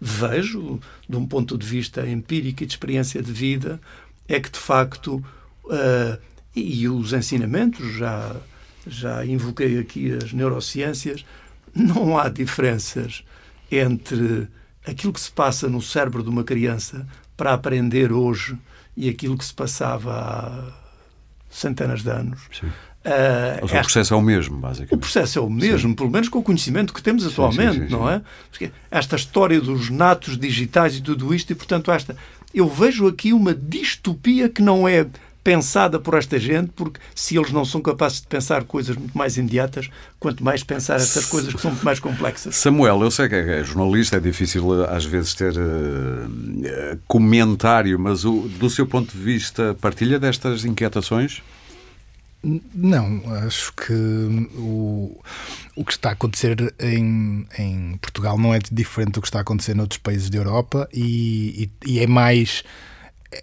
[0.00, 3.78] vejo, de um ponto de vista empírico e de experiência de vida,
[4.26, 5.22] é que, de facto,
[5.64, 6.18] uh,
[6.54, 8.34] e os ensinamentos, já,
[8.86, 11.24] já invoquei aqui as neurociências,
[11.74, 13.22] não há diferenças
[13.70, 14.48] entre
[14.86, 18.56] aquilo que se passa no cérebro de uma criança para aprender hoje
[18.96, 20.72] e aquilo que se passava há
[21.50, 22.40] centenas de anos.
[22.52, 22.66] Sim.
[23.06, 24.94] Uh, o processo é o mesmo, basicamente.
[24.94, 25.94] O processo é o mesmo, sim.
[25.94, 28.20] pelo menos com o conhecimento que temos atualmente, sim, sim, não é?
[28.50, 32.16] Porque esta história dos natos digitais e tudo isto, e portanto, esta.
[32.52, 35.06] Eu vejo aqui uma distopia que não é
[35.46, 39.36] pensada por esta gente, porque se eles não são capazes de pensar coisas muito mais
[39.36, 39.88] imediatas,
[40.18, 42.56] quanto mais pensar essas coisas que são muito mais complexas.
[42.56, 48.48] Samuel, eu sei que é jornalista, é difícil às vezes ter uh, comentário, mas o,
[48.58, 51.40] do seu ponto de vista, partilha destas inquietações?
[52.74, 53.92] Não, acho que
[54.56, 55.16] o,
[55.76, 59.42] o que está a acontecer em, em Portugal não é diferente do que está a
[59.42, 62.64] acontecer noutros países da Europa e, e, e é mais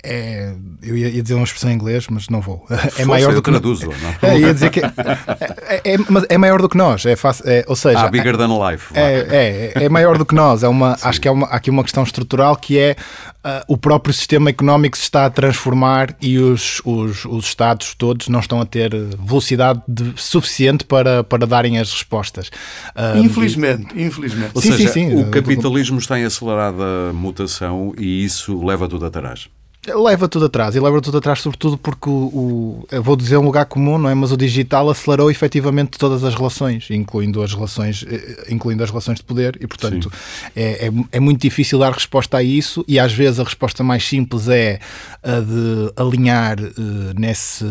[0.03, 2.65] é, eu ia dizer uma expressão em inglês, mas não vou.
[2.97, 3.93] É maior do que traduzo, não?
[4.29, 5.97] É, ia dizer que é, é,
[6.29, 8.93] é, maior do que nós, é fácil, é, ou seja, ah, bigger than life.
[8.93, 10.63] É, é, é, maior do que nós.
[10.63, 12.95] É uma, acho que é uma, há aqui uma questão estrutural que é
[13.43, 18.27] uh, o próprio sistema económico se está a transformar e os, os, os Estados todos
[18.27, 22.47] não estão a ter velocidade de, suficiente para, para darem as respostas.
[22.95, 24.51] Uh, infelizmente, infelizmente.
[24.53, 25.21] Ou sim, seja, sim, sim.
[25.21, 29.49] o capitalismo está em acelerada mutação e isso leva tudo atrás
[29.87, 33.65] leva tudo atrás e leva tudo atrás sobretudo porque o, o vou dizer um lugar
[33.65, 34.13] comum não é?
[34.13, 39.17] Mas o digital acelerou efetivamente todas as relações incluindo as relações eh, incluindo as relações
[39.17, 40.11] de poder e portanto
[40.55, 44.07] é, é, é, muito difícil dar resposta a isso e às vezes a resposta mais
[44.07, 44.79] simples é
[45.21, 47.65] a de alinhar uh, nesse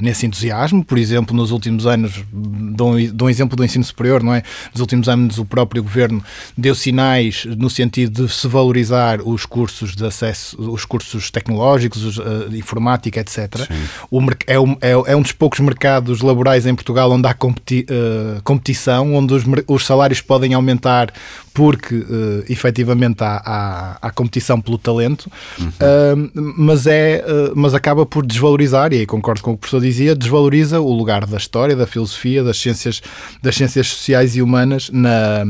[0.00, 0.84] nesse entusiasmo.
[0.84, 4.42] Por exemplo nos últimos anos dou, dou um exemplo do ensino superior não é?
[4.72, 6.24] Nos últimos anos o próprio governo
[6.56, 12.18] deu sinais no sentido de se valorizar os cursos de acesso os cursos tecnológicos, os,
[12.18, 13.68] uh, informática, etc.
[14.10, 17.86] O, é, um, é, é, um dos poucos mercados laborais em Portugal onde há competi,
[17.90, 21.12] uh, competição, onde os, os, salários podem aumentar
[21.52, 25.68] porque uh, efetivamente há, há, há competição pelo talento, uhum.
[25.68, 29.60] uh, mas, é, uh, mas acaba por desvalorizar, e aí concordo com o que o
[29.60, 33.02] professor dizia, desvaloriza o lugar da história, da filosofia, das ciências,
[33.42, 35.44] das ciências sociais e humanas na,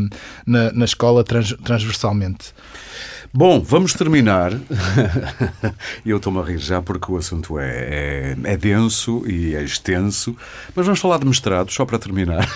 [0.46, 2.52] na, na escola trans, transversalmente.
[3.34, 4.52] Bom, vamos terminar.
[6.04, 10.36] Eu estou-me a rir já porque o assunto é, é, é, denso e é extenso,
[10.76, 12.46] mas vamos falar de mestrado, só para terminar.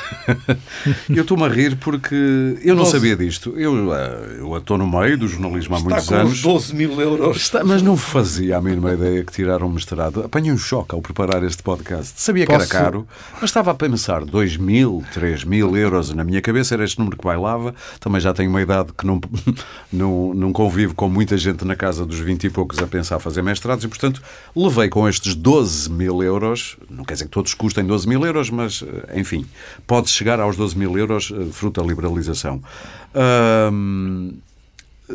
[1.08, 3.54] Eu estou-me a rir porque eu não sabia disto.
[3.56, 6.42] Eu, eh, eu estou no meio do jornalismo há Está muitos anos.
[6.42, 7.38] 12 mil euros.
[7.38, 10.24] Está, mas não fazia a mínima ideia que tiraram um mestrado.
[10.24, 12.20] Apanhei um choque ao preparar este podcast.
[12.20, 12.68] Sabia Posso...
[12.68, 13.08] que era caro,
[13.40, 16.12] mas estava a pensar 2 mil, 3 mil euros.
[16.12, 17.74] Na minha cabeça era este número que bailava.
[17.98, 19.20] Também já tenho uma idade que não,
[19.90, 23.40] não, não convivo com muita gente na casa dos 20 e poucos a pensar fazer
[23.40, 24.20] mestrados e, portanto,
[24.54, 28.50] levei com estes 12 mil euros, não quer dizer que todos custem 12 mil euros,
[28.50, 29.46] mas, eh, enfim,
[29.86, 32.60] pode chegar aos 12 mil euros eh, fruto da liberalização.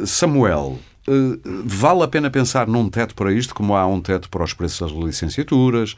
[0.06, 4.45] Samuel, eh, vale a pena pensar num teto para isto, como há um teto para
[4.45, 5.97] os preços das licenciaturas,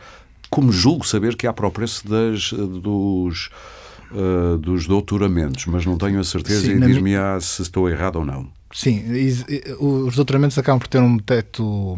[0.49, 3.51] como julgo saber que há para o preço das, dos,
[4.11, 8.25] uh, dos doutoramentos, mas não tenho a certeza Sim, e diz-me se estou errado ou
[8.25, 8.62] não.
[8.73, 9.05] Sim,
[9.79, 11.95] os doutoramentos acabam por ter um teto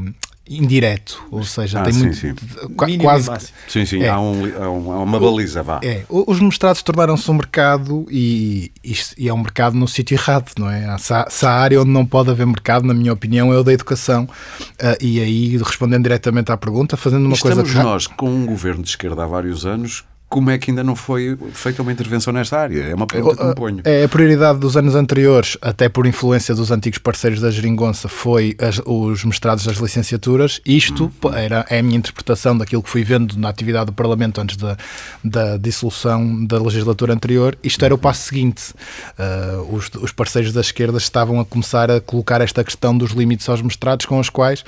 [0.48, 2.98] indireto, ou seja, ah, tem sim, muito sim.
[3.00, 3.32] quase
[3.68, 4.10] sim, sim, é.
[4.10, 5.80] há, um, há, uma baliza, vá.
[5.84, 10.70] É, os mestrados tornaram-se um mercado e, e, é um mercado no sítio errado, não
[10.70, 10.96] é?
[11.00, 14.26] Se há, área onde não pode haver mercado, na minha opinião, é o da educação.
[14.74, 17.84] Uh, e aí, respondendo diretamente à pergunta, fazendo uma Estamos coisa que...
[17.84, 21.38] nós com um governo de esquerda há vários anos como é que ainda não foi
[21.54, 22.82] feita uma intervenção nesta área?
[22.84, 23.82] É uma pergunta que me ponho.
[23.84, 28.56] É a prioridade dos anos anteriores, até por influência dos antigos parceiros da Geringonça, foi
[28.60, 30.60] as, os mestrados das licenciaturas.
[30.66, 31.34] Isto hum.
[31.34, 34.76] era, é a minha interpretação daquilo que fui vendo na atividade do Parlamento antes da,
[35.24, 37.58] da dissolução da legislatura anterior.
[37.64, 38.74] Isto era o passo seguinte.
[39.18, 43.48] Uh, os, os parceiros da esquerda estavam a começar a colocar esta questão dos limites
[43.48, 44.64] aos mestrados, com os quais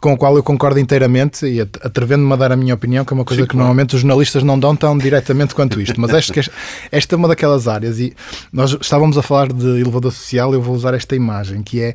[0.00, 3.14] com o qual eu concordo inteiramente e atrevendo-me a dar a minha opinião, que é
[3.14, 3.66] uma coisa Sim, que claro.
[3.66, 6.00] normalmente os jornalistas não dão tão diretamente quanto isto.
[6.00, 6.32] Mas esta,
[6.92, 8.14] esta é uma daquelas áreas e
[8.52, 11.94] nós estávamos a falar de elevador social, eu vou usar esta imagem, que é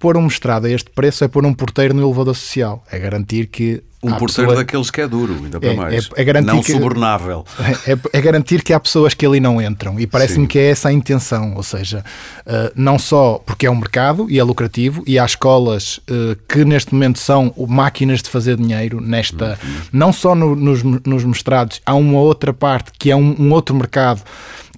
[0.00, 2.82] pôr um mestrado a este preço é pôr um porteiro no elevador social.
[2.90, 4.56] É garantir que um porteiro pessoa...
[4.56, 6.08] daqueles que é duro, ainda para é, mais.
[6.16, 6.72] É, é não que...
[6.72, 7.44] subornável.
[7.86, 9.98] É, é, garantir que há pessoas que ali não entram.
[9.98, 11.54] E parece-me que é essa a intenção.
[11.56, 12.04] Ou seja,
[12.46, 16.64] uh, não só porque é um mercado e é lucrativo, e há escolas uh, que
[16.64, 19.80] neste momento são máquinas de fazer dinheiro, nesta, uhum.
[19.92, 23.74] não só no, nos, nos mestrados, há uma outra parte que é um, um outro
[23.74, 24.22] mercado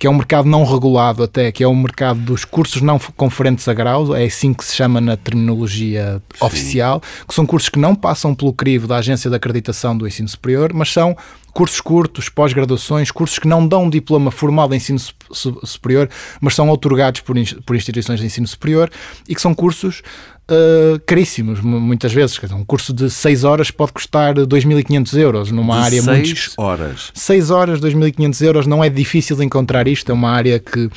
[0.02, 2.98] que é um mercado não regulado até, que é o um mercado dos cursos não
[3.16, 6.44] conferentes a grau, é assim que se chama na terminologia Sim.
[6.44, 10.26] oficial, que são cursos que não passam pelo crivo da Agência de Acreditação do Ensino
[10.26, 11.16] Superior, mas são
[11.52, 14.98] cursos curtos, pós-graduações, cursos que não dão um diploma formal de ensino
[15.30, 16.08] superior,
[16.40, 18.90] mas são otorgados por, por instituições de ensino superior
[19.28, 20.02] e que são cursos
[20.50, 22.38] uh, caríssimos, muitas vezes.
[22.52, 26.40] Um curso de 6 horas pode custar 2.500 euros numa de área seis muito.
[26.40, 27.10] 6 horas.
[27.14, 30.90] 6 horas, 2.500 euros, não é difícil encontrar isto, é uma área que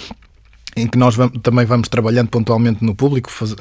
[0.78, 3.56] em que nós vamos, também vamos trabalhando pontualmente no público, faz,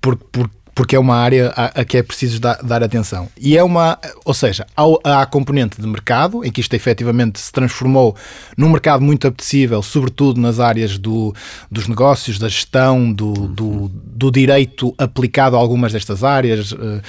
[0.00, 0.50] por, por,
[0.80, 3.28] porque é uma área a, a que é preciso dar, atenção.
[3.38, 7.52] E é uma, ou seja, há, a componente de mercado, em que isto efetivamente se
[7.52, 8.16] transformou
[8.56, 11.34] num mercado muito apetecível, sobretudo nas áreas do,
[11.70, 16.72] dos negócios, da gestão, do, do, do direito aplicado a algumas destas áreas.
[16.72, 17.02] Uh,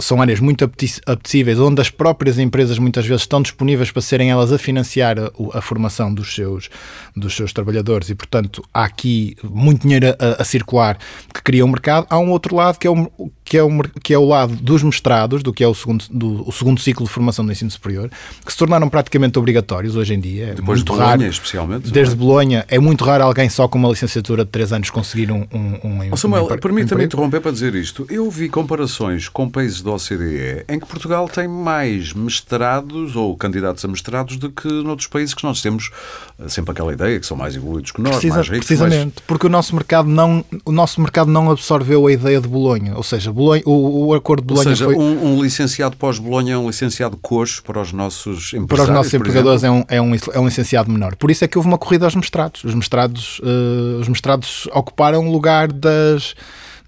[0.00, 4.50] são áreas muito apetecíveis, onde as próprias empresas muitas vezes estão disponíveis para serem elas
[4.50, 6.68] a financiar a, a formação dos seus,
[7.14, 10.98] dos seus trabalhadores e, portanto, há aqui muito dinheiro a, a circular
[11.32, 12.08] que cria um mercado.
[12.10, 13.10] Há um outro lado que é o,
[13.50, 16.48] que é o, que é o lado dos mestrados, do que é o segundo, do,
[16.48, 18.08] o segundo ciclo de formação do ensino superior,
[18.46, 20.50] que se tornaram praticamente obrigatórios hoje em dia.
[20.50, 21.90] É Depois de Bolonha, raro, especialmente.
[21.90, 22.16] Desde é?
[22.16, 25.58] Bolonha, é muito raro alguém só com uma licenciatura de 3 anos conseguir um, um,
[25.82, 28.06] um, oh, Samuel, um permita-me interromper para dizer isto.
[28.08, 33.84] Eu vi comparações com países da OCDE em que Portugal tem mais mestrados ou candidatos
[33.84, 35.90] a mestrados do que noutros países que nós temos
[36.38, 38.66] eh, sempre aquela ideia que são mais evoluídos que nós, Precisa, mais ricos.
[38.68, 39.26] Precisamente, mais...
[39.26, 43.02] porque o nosso mercado não o nosso mercado não absorveu a ideia de Bolonha, ou
[43.02, 44.94] seja, Bolonha, o, o acordo de Bolonha ou seja, foi...
[44.94, 48.68] um, um licenciado pós-Bolonha é um licenciado coxo para os nossos empresários.
[48.68, 51.16] Para os nossos empregadores é um, é, um, é um licenciado menor.
[51.16, 52.62] Por isso é que houve uma corrida aos mestrados.
[52.64, 56.34] Os mestrados, uh, os mestrados ocuparam o lugar das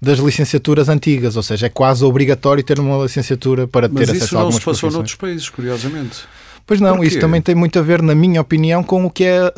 [0.01, 4.35] das licenciaturas antigas, ou seja, é quase obrigatório ter uma licenciatura para ter Mas acesso
[4.35, 6.17] a algumas Mas isso não se passou noutros países, curiosamente.
[6.65, 9.39] Pois não, isso também tem muito a ver, na minha opinião, com o que é
[9.39, 9.51] a,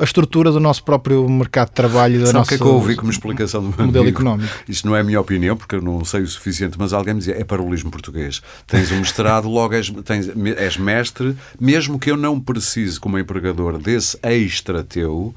[0.00, 2.74] a estrutura do nosso próprio mercado de trabalho da Sabe nossa que é que eu
[2.74, 4.20] ouvi como explicação do modelo amigo?
[4.20, 4.52] económico?
[4.68, 7.18] Isto não é a minha opinião, porque eu não sei o suficiente, mas alguém me
[7.18, 8.40] dizia, é parolismo português.
[8.66, 13.78] Tens um mestrado, logo és, tens, és mestre, mesmo que eu não precise, como empregador,
[13.78, 15.34] desse extra teu,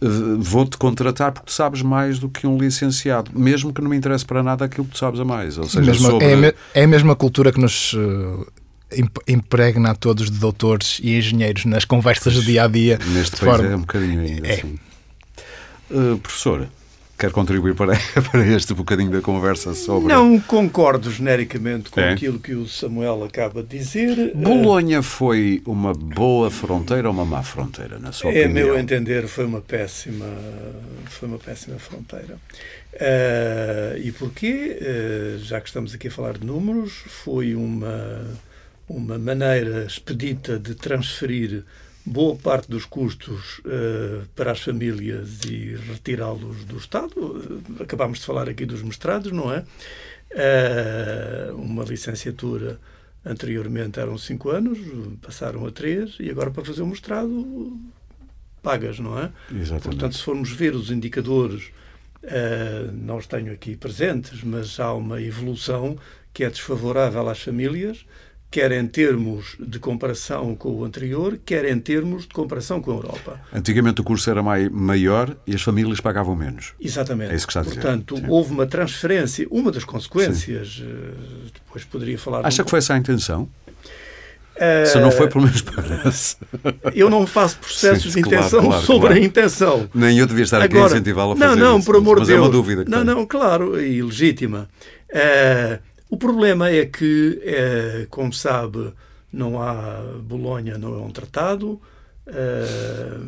[0.00, 0.06] eh,
[0.38, 4.24] vou-te contratar porque tu sabes mais do que um licenciado, mesmo que não me interesse
[4.24, 5.58] para nada aquilo que tu sabes a mais.
[5.58, 6.26] Ou seja, mesma, sobre...
[6.26, 8.46] é, a é, a mesma cultura que nos uh,
[9.26, 12.98] impregna a todos de doutores e engenheiros nas conversas do dia a dia.
[13.08, 13.72] Neste país forma...
[13.72, 14.54] é um bocadinho ainda é.
[14.54, 14.78] assim.
[15.90, 16.68] Uh, professora,
[17.18, 17.98] quer contribuir para,
[18.30, 20.08] para este bocadinho da conversa sobre.
[20.08, 22.12] Não concordo genericamente com é?
[22.12, 24.32] aquilo que o Samuel acaba de dizer.
[24.34, 28.68] Bolonha foi uma boa fronteira ou uma má fronteira, na sua é, opinião?
[28.68, 30.26] É meu entender, foi uma péssima,
[31.06, 32.38] foi uma péssima fronteira.
[32.94, 34.78] Uh, e porquê?
[34.80, 38.24] Uh, já que estamos aqui a falar de números, foi uma,
[38.88, 41.64] uma maneira expedita de transferir
[42.08, 47.12] boa parte dos custos uh, para as famílias e retirá-los do Estado.
[47.18, 49.64] Uh, acabámos de falar aqui dos mestrados, não é?
[50.30, 52.80] Uh, uma licenciatura
[53.24, 54.78] anteriormente eram cinco anos,
[55.20, 57.78] passaram a três e agora para fazer o mestrado
[58.62, 59.30] pagas, não é?
[59.50, 59.82] Exatamente.
[59.82, 61.70] Portanto, se formos ver os indicadores,
[62.92, 65.98] não os tenho aqui presentes, mas há uma evolução
[66.32, 68.06] que é desfavorável às famílias
[68.50, 72.94] quer em termos de comparação com o anterior, quer em termos de comparação com a
[72.94, 73.40] Europa.
[73.52, 76.72] Antigamente o curso era maior e as famílias pagavam menos.
[76.80, 77.32] Exatamente.
[77.32, 77.74] É isso que está a dizer.
[77.74, 78.24] Portanto, Sim.
[78.28, 79.46] houve uma transferência.
[79.50, 80.84] Uma das consequências, Sim.
[80.84, 82.46] Eh, depois poderia falar...
[82.46, 82.64] Acha um...
[82.64, 83.48] que foi essa a intenção?
[84.56, 86.36] Uh, Se não foi, pelo menos parece.
[86.92, 89.22] Eu não faço processos Sim, de intenção claro, claro, sobre claro.
[89.22, 89.88] a intenção.
[89.94, 92.20] Nem eu devia estar Agora, aqui a incentivá-lo a fazer Não, não, isso, por amor
[92.20, 92.38] de Deus.
[92.38, 93.16] é uma dúvida Não, tenho.
[93.16, 94.68] não, claro, e legítima.
[95.10, 95.78] Uh,
[96.10, 98.92] o problema é que, é, como sabe,
[99.32, 101.80] não há Bolonha, não é um tratado,
[102.28, 103.26] Uh,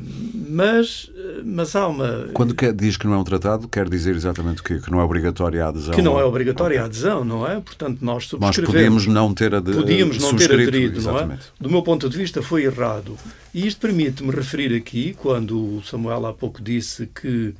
[0.50, 1.10] mas,
[1.42, 2.28] mas há uma.
[2.34, 4.78] Quando quer, diz que não é um tratado, quer dizer exatamente o quê?
[4.78, 5.94] Que não é obrigatória a adesão?
[5.94, 7.58] Que não é obrigatória a adesão, não é?
[7.60, 8.58] Portanto, nós subscrevemos.
[8.58, 9.72] Nós podíamos não ter, ade...
[9.72, 11.28] podíamos não ter aderido, exatamente.
[11.28, 11.38] não é?
[11.58, 13.16] Do meu ponto de vista, foi errado.
[13.54, 17.54] E isto permite-me referir aqui, quando o Samuel há pouco disse que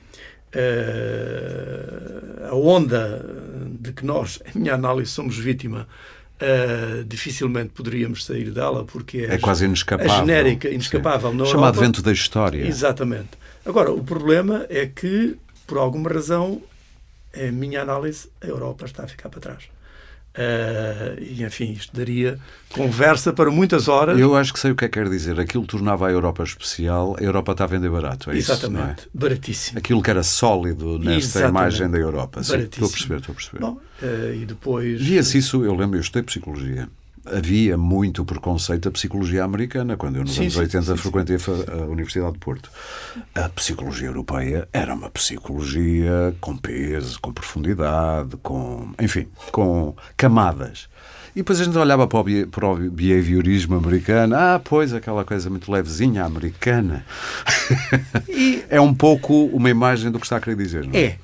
[2.50, 3.24] a onda
[3.80, 5.86] de que nós, em minha análise, somos vítima
[6.40, 10.10] Uh, dificilmente poderíamos sair dela porque é, é quase inescapável.
[10.10, 11.32] A genérica, inescapável.
[11.32, 11.36] Sim.
[11.44, 11.80] Chamado Europa.
[11.80, 12.66] vento da história.
[12.66, 13.28] Exatamente.
[13.62, 15.36] Agora, o problema é que,
[15.66, 16.62] por alguma razão,
[17.34, 19.64] em minha análise, a Europa está a ficar para trás.
[20.40, 22.38] Uh, e enfim, isto daria
[22.70, 24.18] conversa para muitas horas.
[24.18, 25.38] Eu acho que sei o que é que quer dizer.
[25.38, 28.30] Aquilo tornava a Europa especial, a Europa está a vender barato.
[28.30, 29.18] É Exatamente, isso, é?
[29.18, 29.78] baratíssimo.
[29.78, 31.50] Aquilo que era sólido nesta Exatamente.
[31.50, 32.42] imagem da Europa.
[32.42, 33.58] Sim, estou a perceber, estou a perceber.
[33.58, 35.02] Bom, uh, e depois.
[35.02, 36.88] Via-se isso, eu lembro, eu estudei psicologia
[37.26, 41.36] havia muito preconceito da psicologia americana, quando eu nos sim, anos sim, 80 sim, frequentei
[41.36, 42.70] a Universidade de Porto.
[43.34, 50.88] A psicologia europeia era uma psicologia com peso, com profundidade, com, enfim, com camadas.
[51.34, 55.48] E depois a gente olhava para o, para o behaviorismo americano, ah, pois, aquela coisa
[55.48, 57.04] muito levezinha americana.
[58.28, 61.18] E é um pouco uma imagem do que está a querer dizer, não é?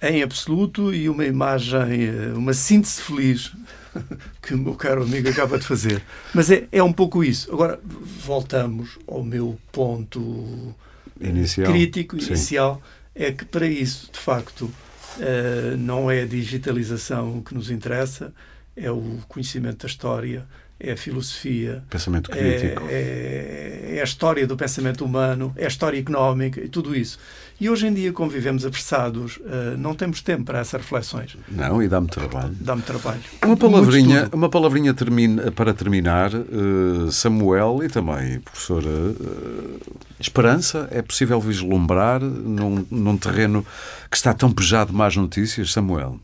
[0.00, 3.52] É, em absoluto, e uma imagem, eh, uma síntese feliz
[4.42, 6.02] que o meu caro amigo acaba de fazer.
[6.34, 7.52] Mas é, é um pouco isso.
[7.52, 7.80] Agora,
[8.24, 10.74] voltamos ao meu ponto
[11.20, 11.70] inicial.
[11.70, 13.24] crítico, inicial, Sim.
[13.24, 18.32] é que para isso, de facto, uh, não é a digitalização que nos interessa,
[18.76, 20.46] é o conhecimento da história,
[20.82, 25.68] é a filosofia, pensamento crítico, é, é, é, a história do pensamento humano, é a
[25.68, 27.18] história económica e tudo isso.
[27.60, 31.36] E hoje em dia, como vivemos apressados, uh, não temos tempo para essas reflexões.
[31.48, 32.52] Não, e dá-me trabalho.
[32.60, 33.20] Dá-me trabalho.
[33.44, 39.80] Uma palavrinha, uma palavrinha termina, para terminar, uh, Samuel e também professora uh,
[40.18, 43.64] Esperança, é possível vislumbrar num, num terreno
[44.10, 46.20] que está tão pejado de más notícias, Samuel?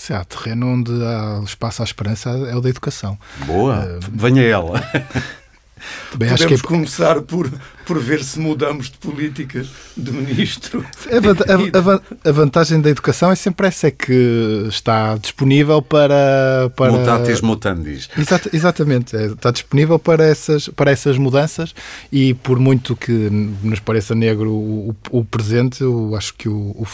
[0.00, 3.18] Se há terreno onde há espaço à esperança, é o da educação.
[3.44, 4.80] Boa, uh, venha ela.
[6.10, 6.58] Também Podemos acho que é...
[6.58, 7.52] começar por,
[7.90, 9.66] por ver se mudamos de política
[9.96, 10.86] de ministro.
[11.10, 11.16] A,
[11.76, 16.70] a, a, vantagem da educação é sempre essa, é que está disponível para...
[16.76, 16.92] para...
[16.92, 18.08] Mutatis mutandis.
[18.16, 21.74] Exat, exatamente, é, está disponível para essas, para essas mudanças
[22.12, 26.86] e por muito que nos pareça negro o, o presente, eu acho que o,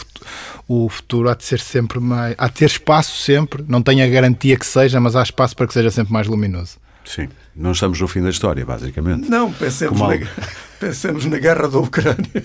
[0.66, 2.34] o, o futuro há de ser sempre mais...
[2.38, 5.66] há de ter espaço sempre, não tenho a garantia que seja, mas há espaço para
[5.66, 6.78] que seja sempre mais luminoso.
[7.04, 7.28] Sim.
[7.56, 9.30] Não estamos no fim da história, basicamente.
[9.30, 10.08] Não, pensemos, na,
[10.78, 12.44] pensemos na guerra da Ucrânia.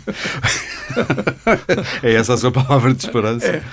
[2.02, 3.46] é essa a sua palavra de esperança?
[3.46, 3.64] É.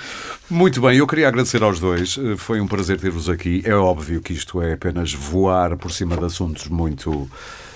[0.49, 2.17] Muito bem, eu queria agradecer aos dois.
[2.37, 3.61] Foi um prazer ter-vos aqui.
[3.63, 7.29] É óbvio que isto é apenas voar por cima de assuntos muito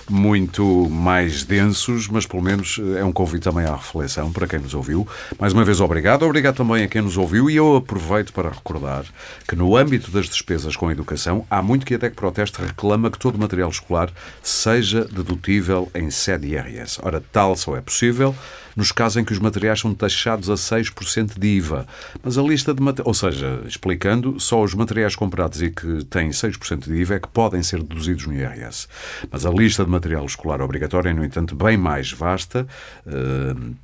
[0.08, 4.74] muito mais densos, mas pelo menos é um convite também à reflexão para quem nos
[4.74, 5.06] ouviu.
[5.38, 6.24] Mais uma vez, obrigado.
[6.24, 9.04] Obrigado também a quem nos ouviu e eu aproveito para recordar
[9.48, 13.10] que no âmbito das despesas com a educação, há muito que a DEC Proteste reclama
[13.10, 14.10] que todo material escolar
[14.42, 16.98] seja dedutível em sede IRS.
[17.02, 18.34] Ora, tal só é possível
[18.76, 21.86] nos casos em que os materiais são taxados a 6% de IVA.
[22.22, 26.84] Mas a lista de ou seja, explicando, só os materiais comprados e que têm 6%
[26.84, 28.86] de IVA é que podem ser deduzidos no IRS.
[29.30, 32.66] Mas a lista de material escolar obrigatória é, no entanto, bem mais vasta.
[33.06, 33.74] Uh,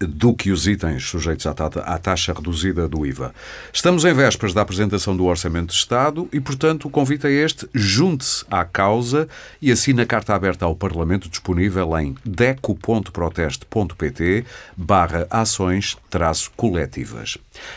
[0.00, 1.54] do que os itens sujeitos à
[1.98, 3.34] taxa reduzida do IVA.
[3.72, 7.68] Estamos em vésperas da apresentação do Orçamento de Estado e, portanto, o convite é este:
[7.74, 9.28] junte-se à causa
[9.60, 14.46] e assine a carta aberta ao Parlamento disponível em deco.proteste.pt
[14.76, 15.98] barra ações
[16.56, 17.36] coletivas.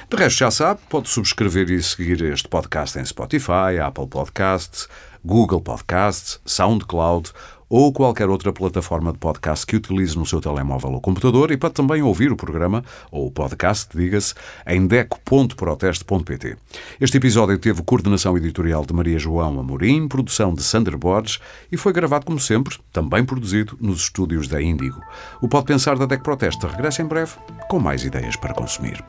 [0.09, 4.87] De resto, já sabe, pode subscrever e seguir este podcast em Spotify, Apple Podcasts,
[5.25, 7.31] Google Podcasts, SoundCloud
[7.69, 11.73] ou qualquer outra plataforma de podcast que utilize no seu telemóvel ou computador e pode
[11.73, 14.33] também ouvir o programa, ou o podcast, diga-se,
[14.67, 16.57] em deco.proteste.pt.
[16.99, 21.39] Este episódio teve coordenação editorial de Maria João Amorim, produção de Sander Borges
[21.71, 25.01] e foi gravado, como sempre, também produzido nos estúdios da Índigo.
[25.41, 27.33] O Pode Pensar da DEC Proteste regressa em breve
[27.69, 29.03] com mais ideias para consumir.